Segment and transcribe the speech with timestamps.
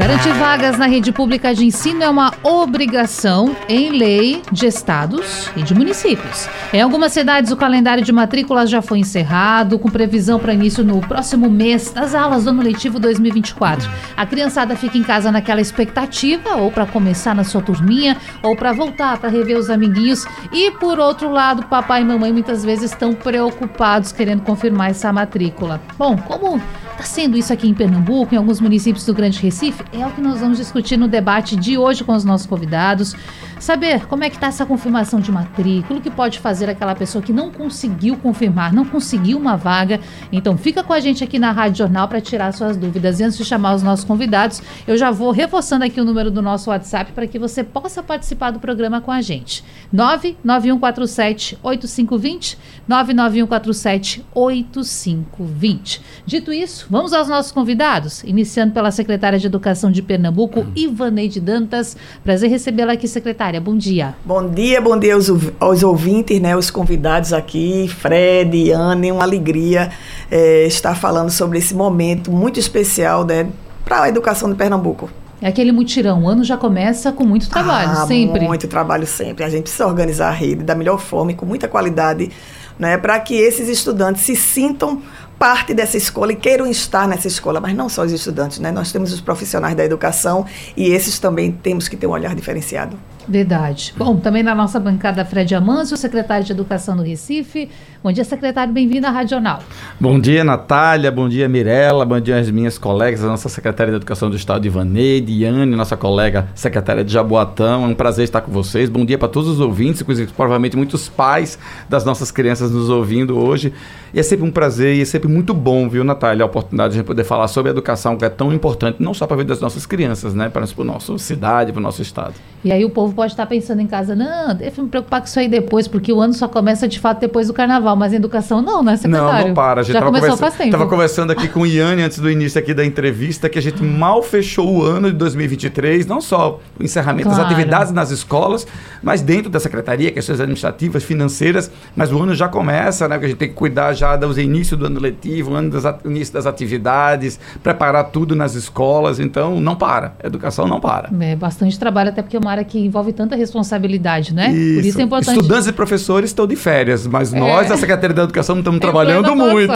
[0.00, 5.62] Garantir vagas na rede pública de ensino é uma obrigação em lei de estados e
[5.62, 6.48] de municípios.
[6.72, 11.02] Em algumas cidades, o calendário de matrículas já foi encerrado, com previsão para início no
[11.02, 13.90] próximo mês das aulas do ano letivo 2024.
[14.16, 18.72] A criançada fica em casa naquela expectativa, ou para começar na sua turminha, ou para
[18.72, 20.24] voltar para rever os amiguinhos.
[20.50, 25.78] E por outro lado, papai e mamãe muitas vezes estão preocupados querendo confirmar essa matrícula.
[25.98, 26.58] Bom, como
[27.00, 29.82] está sendo isso aqui em Pernambuco, em alguns municípios do Grande Recife?
[29.90, 33.14] É o que nós vamos discutir no debate de hoje com os nossos convidados.
[33.60, 37.20] Saber como é que está essa confirmação de matrícula, o que pode fazer aquela pessoa
[37.20, 40.00] que não conseguiu confirmar, não conseguiu uma vaga.
[40.32, 43.20] Então fica com a gente aqui na Rádio Jornal para tirar suas dúvidas.
[43.20, 46.40] E antes de chamar os nossos convidados, eu já vou reforçando aqui o número do
[46.40, 49.62] nosso WhatsApp para que você possa participar do programa com a gente.
[49.92, 56.00] 99147 8520, 99147 8520.
[56.24, 61.94] Dito isso, vamos aos nossos convidados, iniciando pela secretária de Educação de Pernambuco, Ivaneide Dantas.
[62.24, 63.60] Prazer recebê-la aqui, secretária secretária.
[63.60, 64.14] Bom dia.
[64.24, 69.90] Bom dia, bom dia aos, aos ouvintes, né, os convidados aqui, Fred, Anne, uma alegria
[70.30, 73.48] é, estar falando sobre esse momento muito especial né,
[73.84, 75.10] para a educação de Pernambuco.
[75.42, 76.24] É aquele mutirão.
[76.24, 78.40] O ano já começa com muito trabalho, ah, sempre.
[78.46, 79.42] Muito trabalho sempre.
[79.42, 82.30] A gente precisa organizar a rede da melhor forma e com muita qualidade,
[82.78, 85.02] né, para que esses estudantes se sintam
[85.38, 88.70] parte dessa escola e queiram estar nessa escola, mas não só os estudantes, né?
[88.70, 90.44] Nós temos os profissionais da educação
[90.76, 92.98] e esses também temos que ter um olhar diferenciado.
[93.28, 93.94] Verdade.
[93.96, 97.70] Bom, também na nossa bancada, Fred Amâncio, secretário de Educação do Recife.
[98.02, 99.60] Bom dia, secretário, bem-vindo à Radional.
[100.00, 103.96] Bom dia, Natália, bom dia, Mirella, bom dia às minhas colegas, a nossa secretária de
[103.96, 108.50] Educação do Estado, Ivaneide, Iane, nossa colega secretária de Jaboatão, é um prazer estar com
[108.50, 108.88] vocês.
[108.88, 111.58] Bom dia para todos os ouvintes, inclusive provavelmente muitos pais
[111.90, 113.72] das nossas crianças nos ouvindo hoje.
[114.12, 116.98] E é sempre um prazer e é sempre muito bom, viu, Natália, a oportunidade de
[116.98, 119.38] a gente poder falar sobre a educação, que é tão importante, não só para a
[119.38, 122.34] vida das nossas crianças, né, para a nossa cidade, para o nosso Estado.
[122.64, 125.26] E aí o povo pode estar pensando em casa, não, deixa eu me preocupar com
[125.26, 128.16] isso aí depois, porque o ano só começa de fato depois do carnaval, mas a
[128.16, 129.40] educação não, né, secretário?
[129.40, 129.80] Não, não para.
[129.80, 130.70] A gente Já começou faz tempo.
[130.70, 133.82] Estava conversando aqui com o Iane antes do início aqui da entrevista, que a gente
[133.82, 137.42] mal fechou o ano de 2023, não só o encerramento claro.
[137.42, 138.66] das atividades nas escolas,
[139.02, 143.28] mas dentro da secretaria, questões administrativas, financeiras, mas o ano já começa, né, que a
[143.28, 146.46] gente tem que cuidar já do início do ano letivo, o ano das, início das
[146.46, 150.14] atividades, preparar tudo nas escolas, então não para.
[150.22, 151.10] A educação não para.
[151.20, 154.50] É bastante trabalho, até porque é uma área que envolve tanta responsabilidade, né?
[154.50, 154.74] Isso.
[154.74, 155.36] Por isso é importante.
[155.36, 157.38] Estudantes e professores estão de férias, mas é.
[157.38, 159.72] nós, a Secretaria da Educação, estamos é trabalhando muito.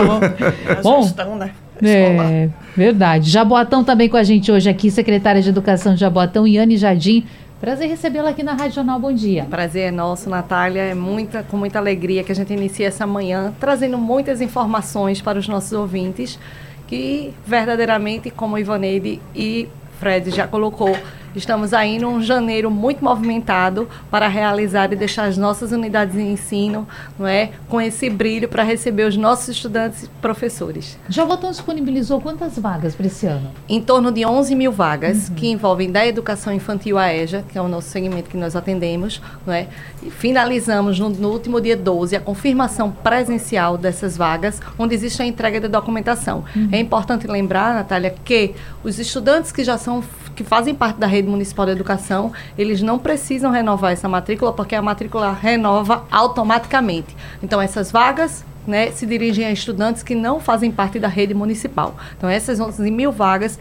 [0.83, 1.51] Bom, gestão, né?
[1.83, 3.29] É, verdade.
[3.31, 7.27] Jaboatão também com a gente hoje aqui, secretária de Educação de Jaboatão, Iane Jardim.
[7.61, 9.01] Prazer recebê-la aqui na Rádio Jornal.
[9.01, 9.47] Bom dia.
[9.49, 10.83] Prazer é nosso, Natália.
[10.83, 15.39] É muita, com muita alegria que a gente inicia essa manhã trazendo muitas informações para
[15.39, 16.39] os nossos ouvintes
[16.87, 19.69] que verdadeiramente, como Ivaneide e
[19.99, 20.95] Fred já colocou,
[21.35, 26.87] Estamos aí num janeiro muito movimentado para realizar e deixar as nossas unidades de ensino
[27.19, 30.99] não é, com esse brilho para receber os nossos estudantes e professores.
[31.09, 33.51] Jabotão disponibilizou quantas vagas para esse ano?
[33.69, 35.35] Em torno de 11 mil vagas, uhum.
[35.35, 39.21] que envolvem da educação infantil à EJA, que é o nosso segmento que nós atendemos.
[39.45, 39.69] Não é?
[40.03, 45.27] E finalizamos no, no último dia 12 a confirmação presencial dessas vagas, onde existe a
[45.27, 46.45] entrega da documentação.
[46.55, 46.69] Uhum.
[46.71, 50.03] É importante lembrar, Natália, que os estudantes que já são
[50.35, 54.75] que fazem parte da rede municipal de educação, eles não precisam renovar essa matrícula, porque
[54.75, 57.17] a matrícula renova automaticamente.
[57.43, 61.95] Então, essas vagas né, se dirigem a estudantes que não fazem parte da rede municipal.
[62.17, 63.59] Então, essas 11 mil vagas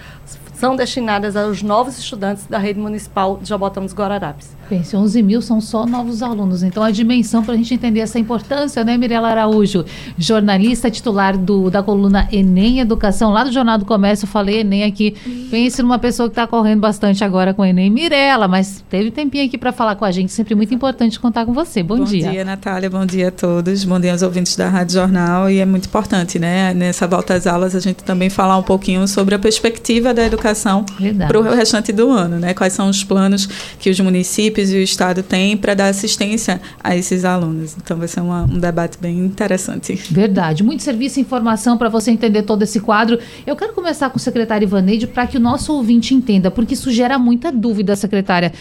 [0.54, 4.56] são destinadas aos novos estudantes da rede municipal de Jabotão dos Guararapes.
[4.74, 6.64] Pense, 11 mil são só novos alunos.
[6.64, 9.86] Então, a dimensão para a gente entender essa importância, né, Mirela Araújo?
[10.18, 14.84] Jornalista titular do, da coluna Enem Educação, lá do Jornal do Comércio, eu falei Enem
[14.84, 15.12] aqui.
[15.52, 17.92] Pense numa pessoa que está correndo bastante agora com Enem.
[17.92, 20.32] Mirela, mas teve tempinho aqui para falar com a gente.
[20.32, 21.84] Sempre muito importante contar com você.
[21.84, 22.26] Bom, Bom dia.
[22.26, 22.90] Bom dia, Natália.
[22.90, 23.84] Bom dia a todos.
[23.84, 25.52] Bom dia aos ouvintes da Rádio Jornal.
[25.52, 29.08] E é muito importante, né, nessa volta às aulas, a gente também falar um pouquinho
[29.08, 30.84] sobre a perspectiva da educação
[31.28, 32.56] para o restante do ano, né?
[32.56, 33.48] Quais são os planos
[33.78, 37.76] que os municípios municípios e o Estado têm para dar assistência a esses alunos.
[37.78, 39.94] Então vai ser uma, um debate bem interessante.
[40.10, 40.64] Verdade.
[40.64, 43.20] Muito serviço e informação para você entender todo esse quadro.
[43.46, 46.92] Eu quero começar com o secretário Ivaneide para que o nosso ouvinte entenda, porque isso
[46.92, 48.54] gera muita dúvida, secretária.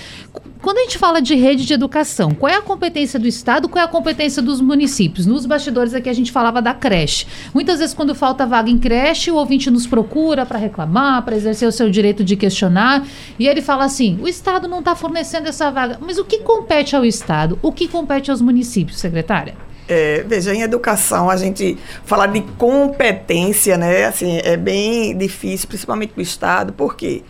[0.62, 3.82] Quando a gente fala de rede de educação, qual é a competência do Estado, qual
[3.82, 5.26] é a competência dos municípios?
[5.26, 7.26] Nos bastidores aqui a gente falava da creche.
[7.52, 11.68] Muitas vezes, quando falta vaga em creche, o ouvinte nos procura para reclamar, para exercer
[11.68, 13.04] o seu direito de questionar,
[13.38, 15.98] e ele fala assim: o Estado não está fornecendo essa vaga.
[16.00, 17.58] Mas o que compete ao Estado?
[17.60, 19.54] O que compete aos municípios, secretária?
[19.88, 26.12] É, veja, em educação, a gente falar de competência, né, assim, é bem difícil, principalmente
[26.12, 27.22] para o Estado, porque,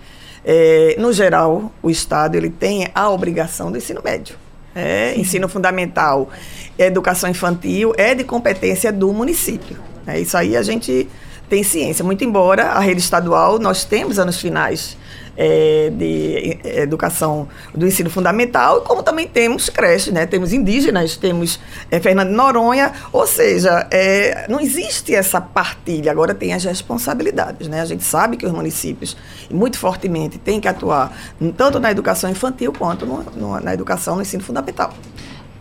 [0.45, 4.37] é, no geral, o Estado ele tem a obrigação do ensino médio.
[4.75, 6.31] É, ensino fundamental,
[6.79, 9.77] educação infantil é de competência do município.
[10.07, 11.09] É, isso aí a gente
[11.49, 12.05] tem ciência.
[12.05, 14.97] Muito embora a rede estadual, nós temos anos finais
[15.37, 20.27] é, de educação do ensino fundamental, como também temos creches, né?
[20.27, 21.59] temos indígenas, temos
[21.91, 27.69] é, Fernando Noronha, ou seja, é, não existe essa partilha, agora tem as responsabilidades.
[27.69, 27.81] Né?
[27.81, 29.17] A gente sabe que os municípios,
[29.51, 31.17] muito fortemente, têm que atuar
[31.57, 34.93] tanto na educação infantil quanto no, no, na educação no ensino fundamental.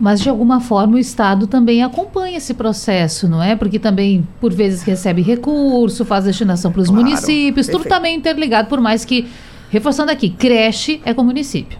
[0.00, 3.54] Mas de alguma forma o Estado também acompanha esse processo, não é?
[3.54, 7.82] Porque também, por vezes, recebe recurso, faz destinação para os claro, municípios, perfeito.
[7.84, 9.28] tudo também interligado, por mais que
[9.72, 11.78] Reforçando aqui, creche é com o município.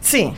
[0.00, 0.32] Sim.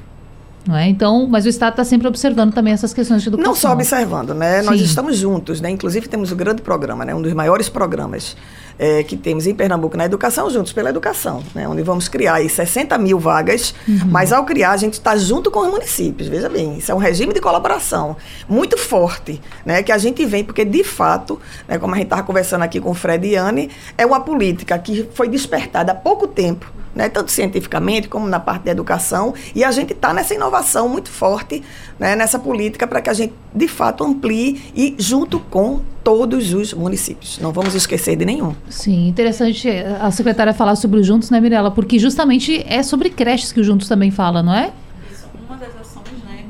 [0.66, 0.88] Não é?
[0.88, 3.52] Então, mas o Estado está sempre observando também essas questões de educação.
[3.52, 4.60] Não só observando, né?
[4.60, 4.66] Sim.
[4.66, 5.70] Nós estamos juntos, né?
[5.70, 7.14] Inclusive temos um grande programa, né?
[7.14, 8.36] Um dos maiores programas
[8.76, 11.68] é, que temos em Pernambuco na educação, juntos pela educação, né?
[11.68, 14.00] Onde vamos criar aí 60 mil vagas, uhum.
[14.08, 16.28] mas ao criar a gente está junto com os municípios.
[16.28, 18.16] Veja bem, isso é um regime de colaboração
[18.48, 19.84] muito forte, né?
[19.84, 21.78] Que a gente vem, porque de fato, né?
[21.78, 25.08] Como a gente estava conversando aqui com o Fred e Anne, é uma política que
[25.14, 29.70] foi despertada há pouco tempo né, tanto cientificamente como na parte da educação, e a
[29.70, 31.62] gente está nessa inovação muito forte,
[31.96, 36.74] né, nessa política para que a gente, de fato, amplie e junto com todos os
[36.74, 37.38] municípios.
[37.38, 38.52] Não vamos esquecer de nenhum.
[38.68, 39.68] Sim, interessante
[40.00, 41.70] a secretária falar sobre o Juntos, né, Mirella?
[41.70, 44.72] Porque justamente é sobre creches que o Juntos também fala, não é?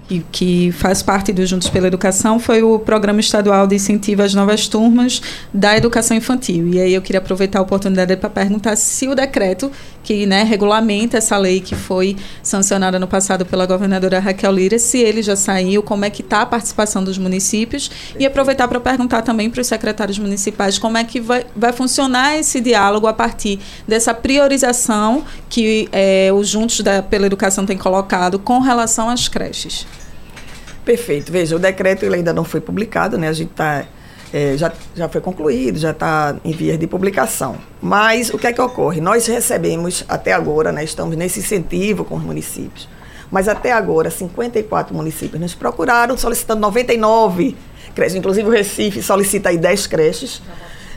[0.08, 4.32] que, que faz parte do Juntos pela Educação, foi o Programa Estadual de Incentivo às
[4.32, 5.20] Novas Turmas
[5.52, 6.68] da Educação Infantil.
[6.68, 9.70] E aí eu queria aproveitar a oportunidade para perguntar se o decreto
[10.02, 14.98] que né, regulamenta essa lei que foi sancionada no passado pela governadora Raquel Lira, se
[14.98, 19.22] ele já saiu, como é que está a participação dos municípios e aproveitar para perguntar
[19.22, 23.58] também para os secretários municipais como é que vai, vai funcionar esse diálogo a partir
[23.86, 29.86] dessa priorização que é, os Juntos da, pela Educação tem colocado com relação às creches.
[30.84, 31.30] Perfeito.
[31.30, 33.28] Veja, o decreto ele ainda não foi publicado, né?
[33.28, 33.84] A gente está
[34.32, 37.56] é, já, já foi concluído, já está em vias de publicação.
[37.80, 39.00] Mas o que é que ocorre?
[39.00, 42.88] Nós recebemos até agora, né, estamos nesse incentivo com os municípios,
[43.30, 47.56] mas até agora 54 municípios nos procuraram solicitando 99
[47.94, 50.42] creches, inclusive o Recife solicita aí 10 creches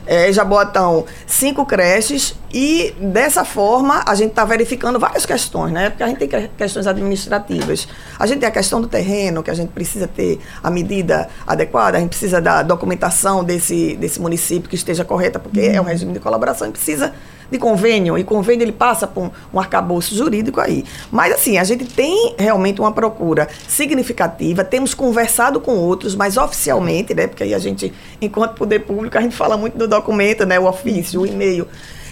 [0.06, 5.90] é, Jaboatão, cinco creches e dessa forma a gente está verificando várias questões, né?
[5.90, 7.88] Porque a gente tem questões administrativas.
[8.18, 11.96] A gente tem a questão do terreno, que a gente precisa ter a medida adequada,
[11.96, 16.12] a gente precisa da documentação desse, desse município que esteja correta, porque é um regime
[16.12, 17.12] de colaboração e precisa
[17.52, 20.84] de convênio, e convênio ele passa por um, arcabouço jurídico aí.
[21.10, 27.14] Mas assim, a gente tem realmente uma procura significativa, temos conversado com outros, mas oficialmente,
[27.14, 30.58] né, porque aí a gente, enquanto poder público, a gente fala muito do documento, né,
[30.58, 31.68] o ofício, o e-mail,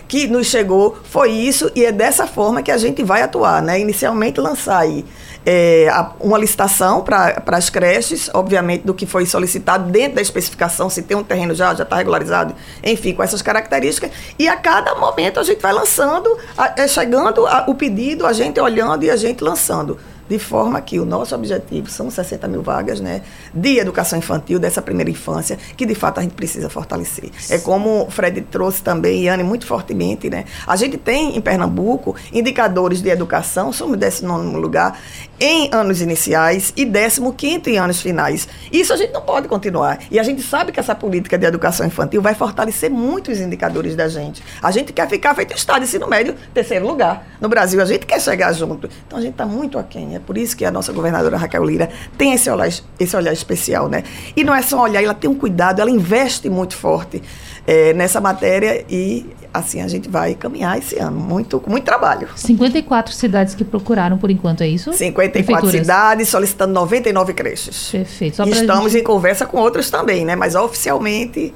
[0.06, 3.78] que nos chegou foi isso e é dessa forma que a gente vai atuar, né?
[3.78, 5.04] Inicialmente lançar aí
[5.44, 5.88] é,
[6.20, 11.16] uma licitação para as creches, obviamente do que foi solicitado dentro da especificação, se tem
[11.16, 14.10] um terreno já já está regularizado, enfim, com essas características.
[14.38, 18.32] E a cada momento a gente vai lançando, a, é, chegando a, o pedido, a
[18.32, 19.98] gente olhando e a gente lançando
[20.30, 23.20] de forma que o nosso objetivo são 60 mil vagas né,
[23.52, 27.30] de educação infantil, dessa primeira infância, que de fato a gente precisa fortalecer.
[27.50, 30.44] É como o Fred trouxe também, e Anne, muito fortemente, né?
[30.64, 34.96] A gente tem em Pernambuco indicadores de educação, somos 19 lugar
[35.40, 38.46] em anos iniciais e 15 em anos finais.
[38.70, 39.98] Isso a gente não pode continuar.
[40.10, 43.96] E a gente sabe que essa política de educação infantil vai fortalecer muito os indicadores
[43.96, 44.42] da gente.
[44.62, 47.26] A gente quer ficar feito Estado ensino médio, terceiro lugar.
[47.40, 48.88] No Brasil, a gente quer chegar junto.
[49.06, 50.14] Então a gente está muito aquém.
[50.14, 52.68] É por isso que a nossa governadora Raquel Lira tem esse olhar,
[52.98, 54.04] esse olhar especial, né?
[54.36, 57.22] E não é só olhar, ela tem um cuidado, ela investe muito forte
[57.66, 62.28] é, nessa matéria e assim a gente vai caminhar esse ano, muito, com muito trabalho.
[62.34, 64.92] 54 cidades que procuraram por enquanto, é isso?
[64.92, 67.90] 54 cidades, solicitando 99 creches.
[67.90, 68.36] Perfeito.
[68.36, 69.02] Só Estamos gente...
[69.02, 70.36] em conversa com outros também, né?
[70.36, 71.52] Mas oficialmente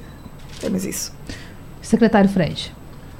[0.59, 1.13] temos isso.
[1.81, 2.73] Secretário Fred.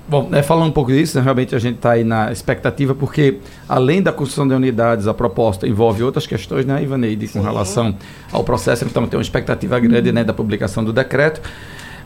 [0.07, 3.39] Bom, é, falando um pouco disso, né, realmente a gente está aí na expectativa, porque
[3.67, 7.95] além da construção de unidades, a proposta envolve outras questões, né, Ivaneide, com relação
[8.31, 11.41] ao processo, então tem uma expectativa grande né, da publicação do decreto.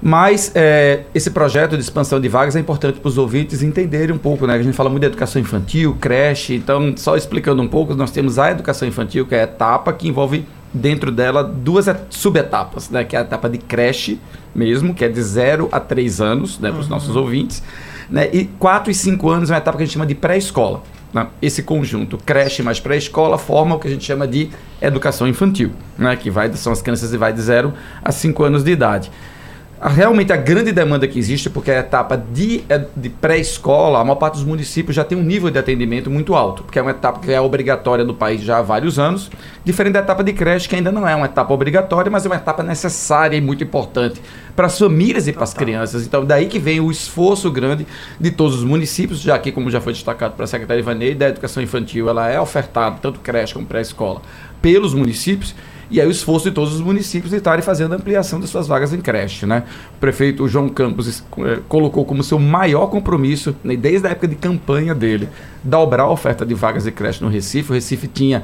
[0.02, 4.18] Mas é, esse projeto de expansão de vagas é importante para os ouvintes entenderem um
[4.18, 4.54] pouco, né?
[4.54, 8.40] A gente fala muito de educação infantil, creche, então só explicando um pouco, nós temos
[8.40, 13.04] a educação infantil, que é a etapa que envolve dentro dela duas subetapas, né?
[13.04, 14.20] Que é a etapa de creche
[14.56, 16.70] mesmo, que é de 0 a 3 anos, né?
[16.70, 16.92] Para os uhum.
[16.92, 17.62] nossos ouvintes.
[18.10, 18.30] Né?
[18.32, 20.82] E 4 e 5 anos é uma etapa que a gente chama de pré-escola.
[21.14, 21.28] Né?
[21.42, 24.50] Esse conjunto creche mais pré-escola forma o que a gente chama de
[24.82, 26.16] educação infantil, né?
[26.16, 29.12] que vai, são as crianças que vai de 0 a 5 anos de idade
[29.82, 34.18] realmente a grande demanda que existe, porque a etapa de, é, de pré-escola, a maior
[34.18, 37.20] parte dos municípios já tem um nível de atendimento muito alto, porque é uma etapa
[37.20, 39.32] que é obrigatória no país já há vários anos,
[39.64, 42.36] diferente da etapa de creche, que ainda não é uma etapa obrigatória, mas é uma
[42.36, 44.22] etapa necessária e muito importante
[44.54, 46.06] para as famílias e para as crianças.
[46.06, 47.88] Então, daí que vem o esforço grande
[48.20, 51.64] de todos os municípios, já que, como já foi destacado pela secretária Ivanei, da educação
[51.64, 54.22] infantil, ela é ofertada, tanto creche como pré-escola,
[54.62, 55.56] pelos municípios,
[55.90, 58.94] e aí o esforço de todos os municípios de estarem fazendo ampliação das suas vagas
[58.94, 59.46] em creche.
[59.46, 59.64] Né?
[59.96, 64.36] O prefeito João Campos eh, colocou como seu maior compromisso, né, desde a época de
[64.36, 65.28] campanha dele,
[65.64, 67.72] dobrar a oferta de vagas de creche no Recife.
[67.72, 68.44] O Recife tinha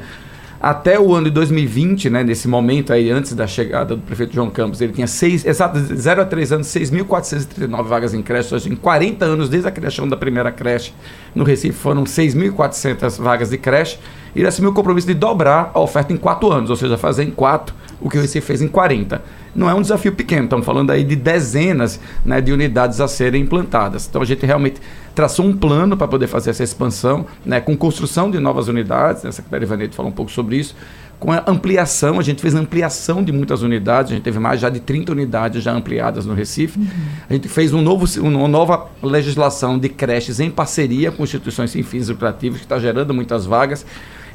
[0.59, 4.49] até o ano de 2020, né, nesse momento aí, antes da chegada do prefeito João
[4.49, 8.49] Campos, ele tinha seis, exato, 0 a 3 anos, 6.439 vagas em creche.
[8.49, 10.91] Seja, em 40 anos, desde a criação da primeira creche
[11.35, 13.99] no Recife, foram 6.400 vagas de creche
[14.39, 17.31] ele assumiu o compromisso de dobrar a oferta em quatro anos, ou seja, fazer em
[17.31, 19.21] quatro o que o Recife fez em 40.
[19.55, 23.43] Não é um desafio pequeno, estamos falando aí de dezenas né, de unidades a serem
[23.43, 24.05] implantadas.
[24.07, 24.81] Então a gente realmente
[25.13, 29.29] traçou um plano para poder fazer essa expansão, né, com construção de novas unidades, né,
[29.29, 30.75] a secretária Ivanete falou um pouco sobre isso,
[31.19, 34.69] com a ampliação, a gente fez ampliação de muitas unidades, a gente teve mais já
[34.69, 36.77] de 30 unidades já ampliadas no Recife.
[36.77, 36.87] Uhum.
[37.29, 41.83] A gente fez um novo, uma nova legislação de creches em parceria com instituições sem
[41.83, 43.85] fins lucrativos, que está gerando muitas vagas.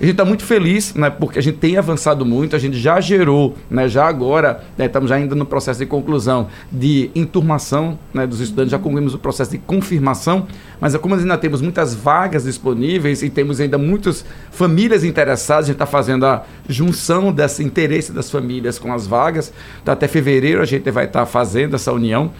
[0.00, 2.98] A gente está muito feliz, né, porque a gente tem avançado muito, a gente já
[3.02, 8.40] gerou, né, já agora, né, estamos ainda no processo de conclusão de enturmação né, dos
[8.40, 10.46] estudantes, já concluímos o processo de confirmação,
[10.80, 15.74] mas como ainda temos muitas vagas disponíveis e temos ainda muitas famílias interessadas, a gente
[15.74, 19.52] está fazendo a junção desse interesse das famílias com as vagas,
[19.82, 22.32] então, até fevereiro a gente vai estar tá fazendo essa união.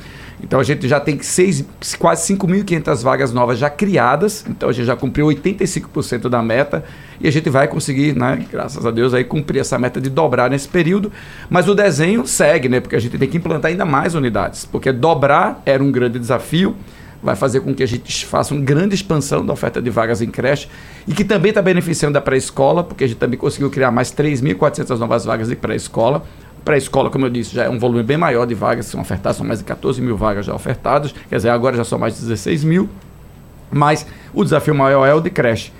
[0.43, 1.63] Então a gente já tem seis,
[1.99, 6.83] quase 5.500 vagas novas já criadas, então a gente já cumpriu 85% da meta
[7.21, 10.51] e a gente vai conseguir, né, graças a Deus, aí cumprir essa meta de dobrar
[10.51, 11.13] nesse período.
[11.49, 14.93] Mas o desenho segue, né, porque a gente tem que implantar ainda mais unidades, porque
[14.93, 16.77] dobrar era um grande desafio
[17.23, 20.31] vai fazer com que a gente faça uma grande expansão da oferta de vagas em
[20.31, 20.69] creche
[21.07, 24.97] e que também está beneficiando a pré-escola, porque a gente também conseguiu criar mais 3.400
[24.97, 26.25] novas vagas de pré-escola
[26.65, 29.47] Pré-escola, como eu disse, já é um volume bem maior de vagas são ofertadas, são
[29.47, 32.65] mais de 14 mil vagas já ofertadas, quer dizer, agora já são mais de 16
[32.65, 32.89] mil,
[33.71, 35.73] mas o desafio maior é o de creche.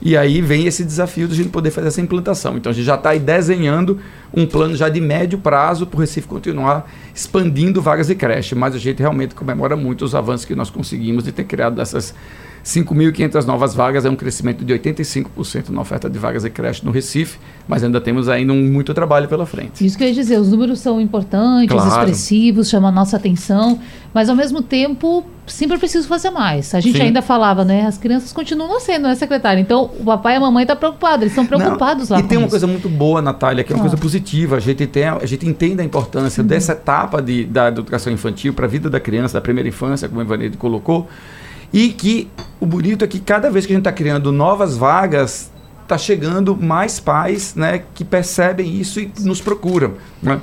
[0.00, 2.56] E aí vem esse desafio de a gente poder fazer essa implantação.
[2.56, 3.98] Então a gente já está aí desenhando
[4.32, 8.54] um plano já de médio prazo para o Recife continuar expandindo vagas de creche.
[8.54, 12.14] Mas a gente realmente comemora muito os avanços que nós conseguimos de ter criado essas
[12.68, 16.90] 5.500 novas vagas é um crescimento de 85% na oferta de vagas de creche no
[16.90, 19.86] Recife, mas ainda temos ainda um, muito trabalho pela frente.
[19.86, 21.88] Isso que eu ia dizer, os números são importantes, claro.
[21.88, 23.80] expressivos, chamam a nossa atenção,
[24.12, 26.74] mas ao mesmo tempo sempre preciso fazer mais.
[26.74, 27.04] A gente Sim.
[27.04, 27.86] ainda falava, né?
[27.86, 29.58] As crianças continuam nascendo, né, secretária?
[29.58, 32.22] Então, o papai e a mamãe estão tá preocupados, eles estão preocupados Não, lá.
[32.22, 32.50] E tem uma isso.
[32.50, 33.88] coisa muito boa, Natália, que é uma ah.
[33.88, 34.56] coisa positiva.
[34.56, 36.46] A gente, tem, a gente entende a importância uhum.
[36.46, 40.20] dessa etapa de, da educação infantil para a vida da criança, da primeira infância, como
[40.20, 41.08] a Ivaneide colocou.
[41.72, 45.50] E que o bonito é que cada vez que a gente está criando novas vagas,
[45.82, 49.94] está chegando mais pais né, que percebem isso e nos procuram.
[50.22, 50.40] Né?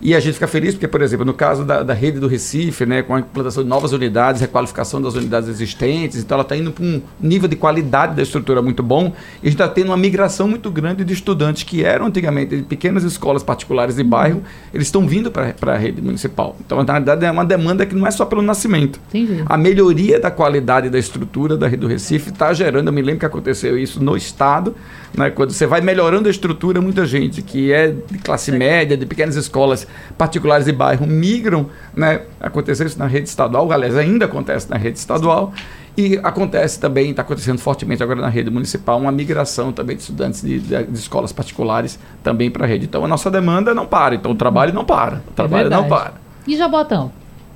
[0.00, 2.84] E a gente fica feliz porque, por exemplo, no caso da, da rede do Recife,
[2.84, 6.70] né, com a implantação de novas unidades, requalificação das unidades existentes, então ela está indo
[6.70, 9.12] para um nível de qualidade da estrutura muito bom.
[9.42, 12.62] E a gente está tendo uma migração muito grande de estudantes que eram antigamente de
[12.62, 16.56] pequenas escolas particulares de bairro, eles estão vindo para a rede municipal.
[16.64, 19.00] Então, na realidade, é uma demanda que não é só pelo nascimento.
[19.08, 19.42] Entendi.
[19.46, 23.20] A melhoria da qualidade da estrutura da rede do Recife está gerando, eu me lembro
[23.20, 24.74] que aconteceu isso no estado,
[25.16, 29.06] né, quando você vai melhorando a estrutura, muita gente que é de classe média, de
[29.06, 29.85] pequenas escolas
[30.16, 32.22] particulares de bairro migram, né?
[32.40, 35.52] Aconteceu isso na rede estadual, aliás, ainda acontece na rede estadual.
[35.96, 40.42] E acontece também, está acontecendo fortemente agora na rede municipal, uma migração também de estudantes
[40.42, 42.84] de, de, de escolas particulares também para a rede.
[42.84, 45.22] Então a nossa demanda não para, então o trabalho não para.
[45.28, 46.12] O trabalho é não para.
[46.46, 47.10] E Jabotão?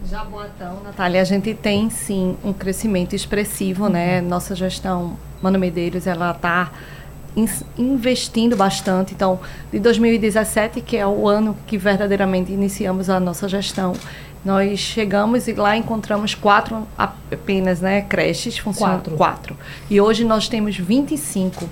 [0.09, 4.23] Jabotão, Natália, a gente tem sim um crescimento expressivo, né?
[4.23, 6.71] Nossa gestão, Mano Medeiros, ela está
[7.79, 9.15] investindo bastante.
[9.15, 9.41] Então,
[9.73, 13.95] de 2017, que é o ano que verdadeiramente iniciamos a nossa gestão,
[14.45, 19.11] nós chegamos e lá encontramos quatro apenas, né, creches funcionando.
[19.11, 19.17] Quatro.
[19.17, 19.57] quatro.
[19.89, 21.69] E hoje nós temos 25.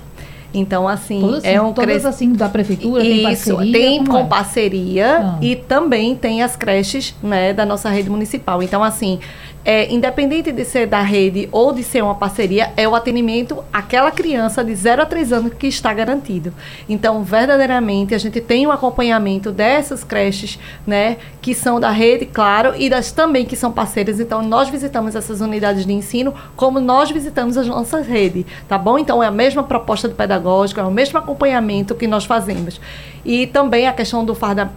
[0.53, 3.71] Então, assim, todas, é um todas assim da prefeitura Isso, tem parceria?
[3.71, 4.23] Tem com é?
[4.25, 5.37] parceria ah.
[5.41, 8.63] e também tem as creches, né, da nossa rede municipal.
[8.63, 9.19] Então, assim,
[9.63, 14.09] é, independente de ser da rede ou de ser uma parceria, é o atendimento àquela
[14.11, 16.53] criança de 0 a 3 anos que está garantido.
[16.87, 22.73] Então, verdadeiramente, a gente tem um acompanhamento dessas creches, né, que são da rede, claro,
[22.77, 24.19] e das também que são parceiras.
[24.19, 28.97] Então, nós visitamos essas unidades de ensino como nós visitamos as nossas redes, tá bom?
[28.97, 32.79] Então, é a mesma proposta de pedagógico, é o mesmo acompanhamento que nós fazemos.
[33.25, 34.71] E também a questão do farda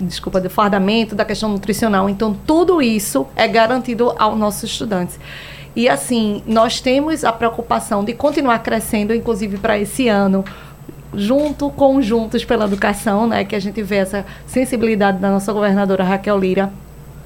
[0.00, 2.08] desculpa, do fardamento, da questão nutricional.
[2.08, 5.18] Então, tudo isso é garantido aos nossos estudantes.
[5.76, 10.44] E assim, nós temos a preocupação de continuar crescendo, inclusive para esse ano,
[11.12, 16.04] junto com Juntos pela Educação, né, que a gente vê essa sensibilidade da nossa governadora
[16.04, 16.72] Raquel Lira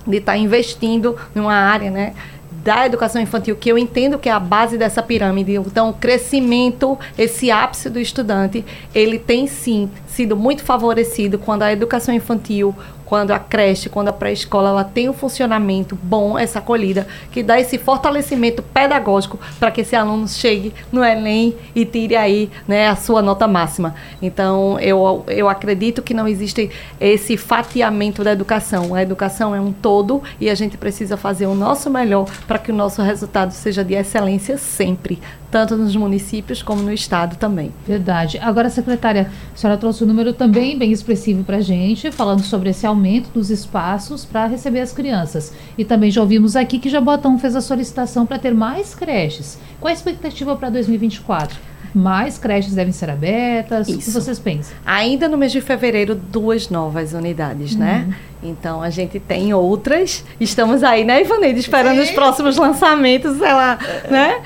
[0.06, 2.14] de estar tá investindo numa área, né,
[2.62, 5.54] da educação infantil, que eu entendo que é a base dessa pirâmide.
[5.54, 11.72] Então, o crescimento, esse ápice do estudante, ele tem sim sido muito favorecido quando a
[11.72, 12.74] educação infantil,
[13.08, 17.58] quando a creche, quando a pré-escola, ela tem um funcionamento bom, essa acolhida, que dá
[17.58, 22.94] esse fortalecimento pedagógico para que esse aluno chegue no Enem e tire aí né, a
[22.94, 23.94] sua nota máxima.
[24.20, 28.94] Então, eu, eu acredito que não existe esse fatiamento da educação.
[28.94, 32.70] A educação é um todo e a gente precisa fazer o nosso melhor para que
[32.70, 35.18] o nosso resultado seja de excelência sempre,
[35.50, 37.72] tanto nos municípios como no estado também.
[37.86, 38.38] Verdade.
[38.38, 42.70] Agora, secretária, a senhora trouxe um número também bem expressivo para a gente, falando sobre
[42.70, 45.52] esse aumento dos espaços para receber as crianças.
[45.76, 49.58] E também já ouvimos aqui que Jabotão fez a solicitação para ter mais creches.
[49.80, 51.58] Qual a expectativa para 2024?
[51.94, 53.88] Mais creches devem ser abertas?
[53.88, 53.98] Isso.
[53.98, 54.76] O que vocês pensam?
[54.84, 58.02] Ainda no mês de fevereiro, duas novas unidades, né?
[58.02, 58.08] uhum.
[58.08, 58.16] né?
[58.42, 60.24] Então a gente tem outras.
[60.40, 62.02] Estamos aí, né, Ivaneide, esperando Sim.
[62.02, 64.40] os próximos lançamentos, ela, né?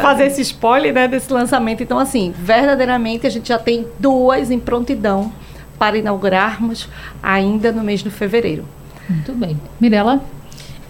[0.00, 1.82] fazer esse spoiler né, desse lançamento.
[1.82, 5.32] Então, assim, verdadeiramente a gente já tem duas em prontidão
[5.76, 6.88] para inaugurarmos
[7.22, 8.64] ainda no mês de fevereiro.
[9.08, 9.60] Muito bem.
[9.80, 10.22] Mirela?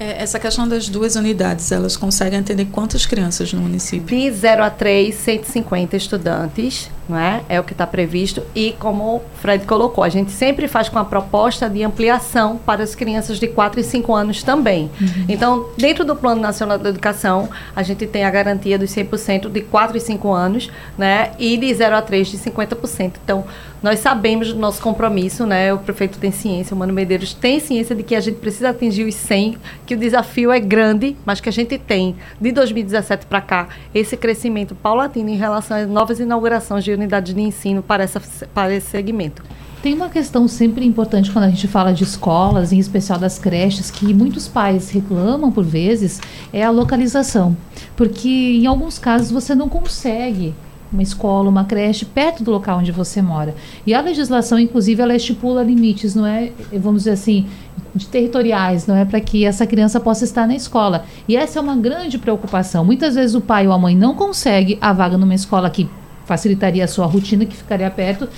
[0.00, 4.06] É, essa questão das duas unidades, elas conseguem atender quantas crianças no município?
[4.06, 7.42] De 0 a 3, 150 estudantes, não é?
[7.50, 8.42] É o que está previsto.
[8.54, 12.82] E como o Fred colocou, a gente sempre faz com a proposta de ampliação para
[12.82, 14.90] as crianças de 4 e 5 anos também.
[14.98, 15.24] Uhum.
[15.28, 19.60] Então, dentro do Plano Nacional da Educação, a gente tem a garantia dos 100% de
[19.60, 21.32] 4 e 5 anos, né?
[21.38, 23.12] E de 0 a 3 de 50%.
[23.22, 23.44] Então,
[23.82, 25.72] nós sabemos do nosso compromisso, né?
[25.72, 29.04] O prefeito tem ciência, o Mano Medeiros tem ciência de que a gente precisa atingir
[29.04, 33.40] os 100, que o desafio é grande, mas que a gente tem, de 2017 para
[33.40, 38.20] cá, esse crescimento paulatino em relação às novas inaugurações de unidades de ensino para, essa,
[38.52, 39.42] para esse segmento.
[39.82, 43.90] Tem uma questão sempre importante quando a gente fala de escolas, em especial das creches,
[43.90, 46.20] que muitos pais reclamam por vezes,
[46.52, 47.56] é a localização.
[47.96, 50.54] Porque em alguns casos você não consegue
[50.92, 53.54] uma escola, uma creche perto do local onde você mora.
[53.86, 57.46] E a legislação, inclusive, ela estipula limites, não é, vamos dizer assim,
[57.94, 61.04] de territoriais, não é para que essa criança possa estar na escola.
[61.28, 62.84] E essa é uma grande preocupação.
[62.84, 65.88] Muitas vezes o pai ou a mãe não consegue a vaga numa escola que
[66.24, 68.28] facilitaria a sua rotina, que ficaria perto,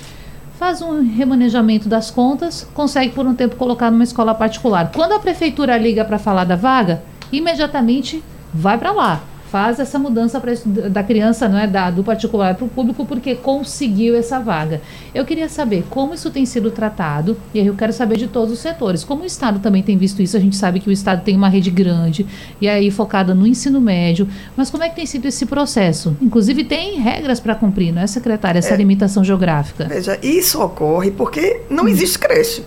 [0.57, 4.91] faz um remanejamento das contas, consegue por um tempo colocar numa escola particular.
[4.93, 10.39] Quando a prefeitura liga para falar da vaga, imediatamente vai para lá faz essa mudança
[10.39, 10.51] pra,
[10.89, 14.81] da criança, não é, da, do particular para o público, porque conseguiu essa vaga.
[15.13, 18.51] Eu queria saber como isso tem sido tratado, e aí eu quero saber de todos
[18.51, 19.03] os setores.
[19.03, 21.49] Como o Estado também tem visto isso, a gente sabe que o Estado tem uma
[21.49, 22.25] rede grande,
[22.59, 26.17] e aí focada no ensino médio, mas como é que tem sido esse processo?
[26.19, 29.85] Inclusive tem regras para cumprir, não é, secretária, essa é, limitação geográfica?
[29.85, 31.89] Veja, isso ocorre porque não hum.
[31.89, 32.63] existe creche.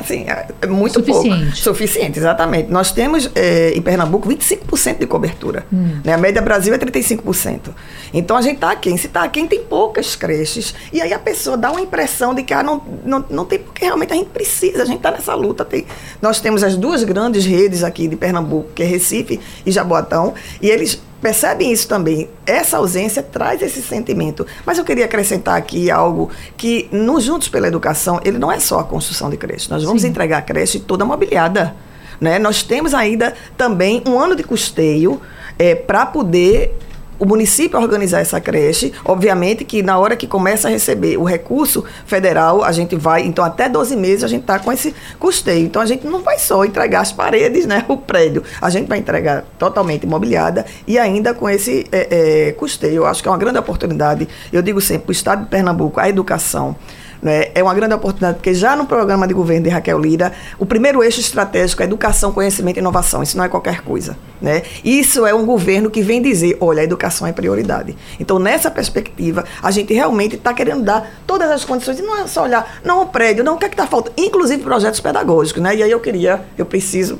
[0.00, 1.28] Assim, é, é muito Suficiente.
[1.28, 1.56] pouco.
[1.56, 2.70] Suficiente, exatamente.
[2.70, 5.66] Nós temos é, em Pernambuco 25% de cobertura.
[5.72, 6.00] Hum.
[6.02, 6.14] Né?
[6.14, 7.70] A média Brasil é 35%.
[8.12, 8.96] Então a gente está aqui.
[8.96, 10.74] Se está aqui, tem poucas creches.
[10.92, 13.84] E aí a pessoa dá uma impressão de que ah, não, não, não tem, porque
[13.84, 15.64] realmente a gente precisa, a gente está nessa luta.
[15.64, 15.86] Tem,
[16.20, 20.70] nós temos as duas grandes redes aqui de Pernambuco, que é Recife e Jaboatão, e
[20.70, 22.28] eles percebem isso também.
[22.46, 24.46] Essa ausência traz esse sentimento.
[24.64, 28.80] Mas eu queria acrescentar aqui algo que no Juntos pela Educação, ele não é só
[28.80, 29.70] a construção de creche.
[29.70, 30.08] Nós vamos Sim.
[30.08, 31.74] entregar a creche toda mobiliada.
[32.20, 32.38] Né?
[32.38, 35.20] Nós temos ainda também um ano de custeio
[35.58, 36.76] é, para poder
[37.20, 38.92] o município organizar essa creche.
[39.04, 43.44] Obviamente que na hora que começa a receber o recurso federal, a gente vai, então
[43.44, 45.66] até 12 meses a gente está com esse custeio.
[45.66, 48.98] Então a gente não vai só entregar as paredes, né, o prédio, a gente vai
[48.98, 52.96] entregar totalmente imobiliada e ainda com esse é, é, custeio.
[52.96, 54.26] Eu acho que é uma grande oportunidade.
[54.50, 56.74] Eu digo sempre, o Estado de Pernambuco, a educação
[57.22, 57.48] Né?
[57.54, 61.02] É uma grande oportunidade, porque já no programa de governo de Raquel Lira, o primeiro
[61.02, 63.22] eixo estratégico é educação, conhecimento e inovação.
[63.22, 64.16] Isso não é qualquer coisa.
[64.40, 64.62] Né?
[64.84, 67.96] Isso é um governo que vem dizer, olha, a educação é prioridade.
[68.18, 72.26] Então, nessa perspectiva, a gente realmente está querendo dar todas as condições, e não é
[72.26, 75.62] só olhar, não o prédio, não o que é que está faltando, inclusive projetos pedagógicos.
[75.62, 75.76] Né?
[75.76, 77.18] E aí eu queria, eu preciso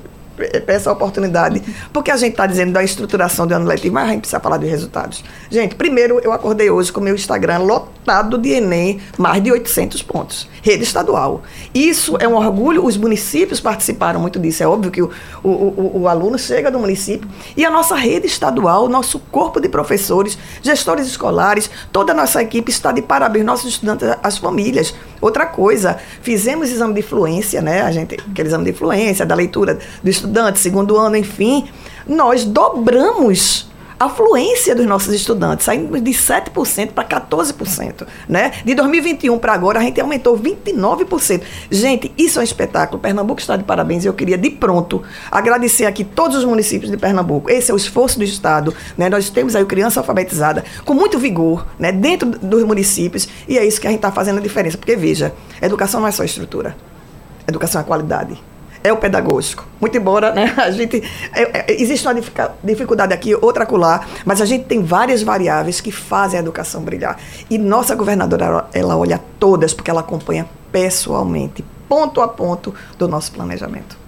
[0.67, 4.21] essa oportunidade, porque a gente está dizendo da estruturação do ano letivo, mas a gente
[4.21, 5.25] precisa falar de resultados.
[5.51, 10.03] Gente, primeiro, eu acordei hoje com o meu Instagram lotado de Enem, mais de 800
[10.03, 11.43] pontos, rede estadual.
[11.75, 15.11] Isso é um orgulho, os municípios participaram muito disso, é óbvio que o,
[15.43, 19.69] o, o, o aluno chega do município, e a nossa rede estadual, nosso corpo de
[19.69, 24.95] professores, gestores escolares, toda a nossa equipe está de parabéns, nossos estudantes, as famílias.
[25.21, 27.83] Outra coisa, fizemos exame de fluência, né?
[27.83, 31.69] A gente, aquele exame de fluência, da leitura do estudante, segundo ano, enfim.
[32.07, 38.07] Nós dobramos a fluência dos nossos estudantes, saímos de 7% para 14%.
[38.27, 38.53] Né?
[38.65, 41.43] De 2021 para agora, a gente aumentou 29%.
[41.71, 42.99] Gente, isso é um espetáculo.
[42.99, 47.51] Pernambuco está de parabéns eu queria, de pronto, agradecer aqui todos os municípios de Pernambuco.
[47.51, 48.75] Esse é o esforço do Estado.
[48.97, 49.11] Né?
[49.11, 51.93] Nós temos aí o criança alfabetizada com muito vigor né?
[51.93, 54.79] dentro dos municípios e é isso que a gente está fazendo a diferença.
[54.79, 56.75] Porque, veja, educação não é só estrutura,
[57.47, 58.50] educação é qualidade
[58.83, 59.67] é o pedagógico.
[59.81, 61.03] Muito embora né, a gente.
[61.33, 62.15] É, é, existe uma
[62.63, 67.19] dificuldade aqui, outra acolá, mas a gente tem várias variáveis que fazem a educação brilhar.
[67.49, 73.33] E nossa governadora, ela olha todas, porque ela acompanha pessoalmente, ponto a ponto, do nosso
[73.33, 73.99] planejamento.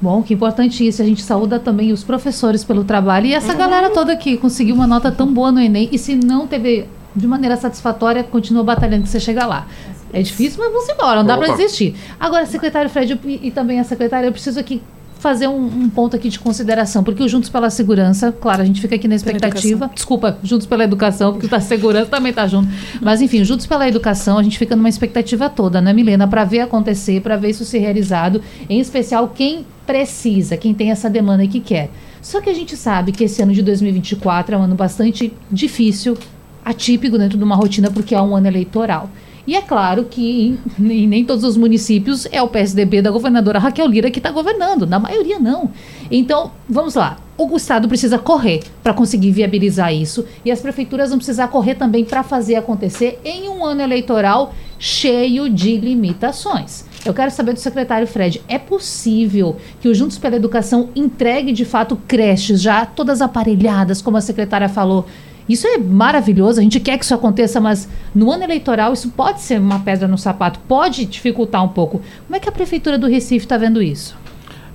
[0.00, 1.02] Bom, que importante isso.
[1.02, 4.86] A gente saúda também os professores pelo trabalho e essa galera toda que conseguiu uma
[4.86, 5.88] nota tão boa no Enem.
[5.90, 9.66] E se não teve de maneira satisfatória, continua batalhando que você chega lá.
[10.12, 11.94] É difícil, mas vamos embora, não dá para desistir.
[12.18, 14.82] Agora, secretário Fred e, e, também a secretária, eu preciso aqui
[15.18, 18.80] fazer um, um, ponto aqui de consideração, porque o Juntos pela Segurança, claro, a gente
[18.80, 19.90] fica aqui na expectativa.
[19.92, 22.68] Desculpa, Juntos pela Educação, porque a segurança também está junto.
[23.00, 26.60] Mas enfim, Juntos pela Educação, a gente fica numa expectativa toda, né, Milena, para ver
[26.60, 31.48] acontecer, para ver isso ser realizado, em especial quem precisa, quem tem essa demanda e
[31.48, 31.90] que quer.
[32.22, 36.16] Só que a gente sabe que esse ano de 2024 é um ano bastante difícil,
[36.64, 39.10] atípico dentro de uma rotina, porque é um ano eleitoral.
[39.48, 43.86] E é claro que em, nem todos os municípios é o PSDB da governadora Raquel
[43.86, 45.70] Lira que está governando, na maioria não.
[46.10, 47.16] Então, vamos lá.
[47.38, 52.04] O Estado precisa correr para conseguir viabilizar isso e as prefeituras vão precisar correr também
[52.04, 56.84] para fazer acontecer em um ano eleitoral cheio de limitações.
[57.06, 61.64] Eu quero saber do secretário Fred, é possível que o Juntos pela Educação entregue de
[61.64, 65.06] fato creches já todas aparelhadas, como a secretária falou,
[65.48, 69.40] isso é maravilhoso, a gente quer que isso aconteça, mas no ano eleitoral isso pode
[69.40, 72.00] ser uma pedra no sapato, pode dificultar um pouco.
[72.26, 74.16] Como é que a Prefeitura do Recife está vendo isso?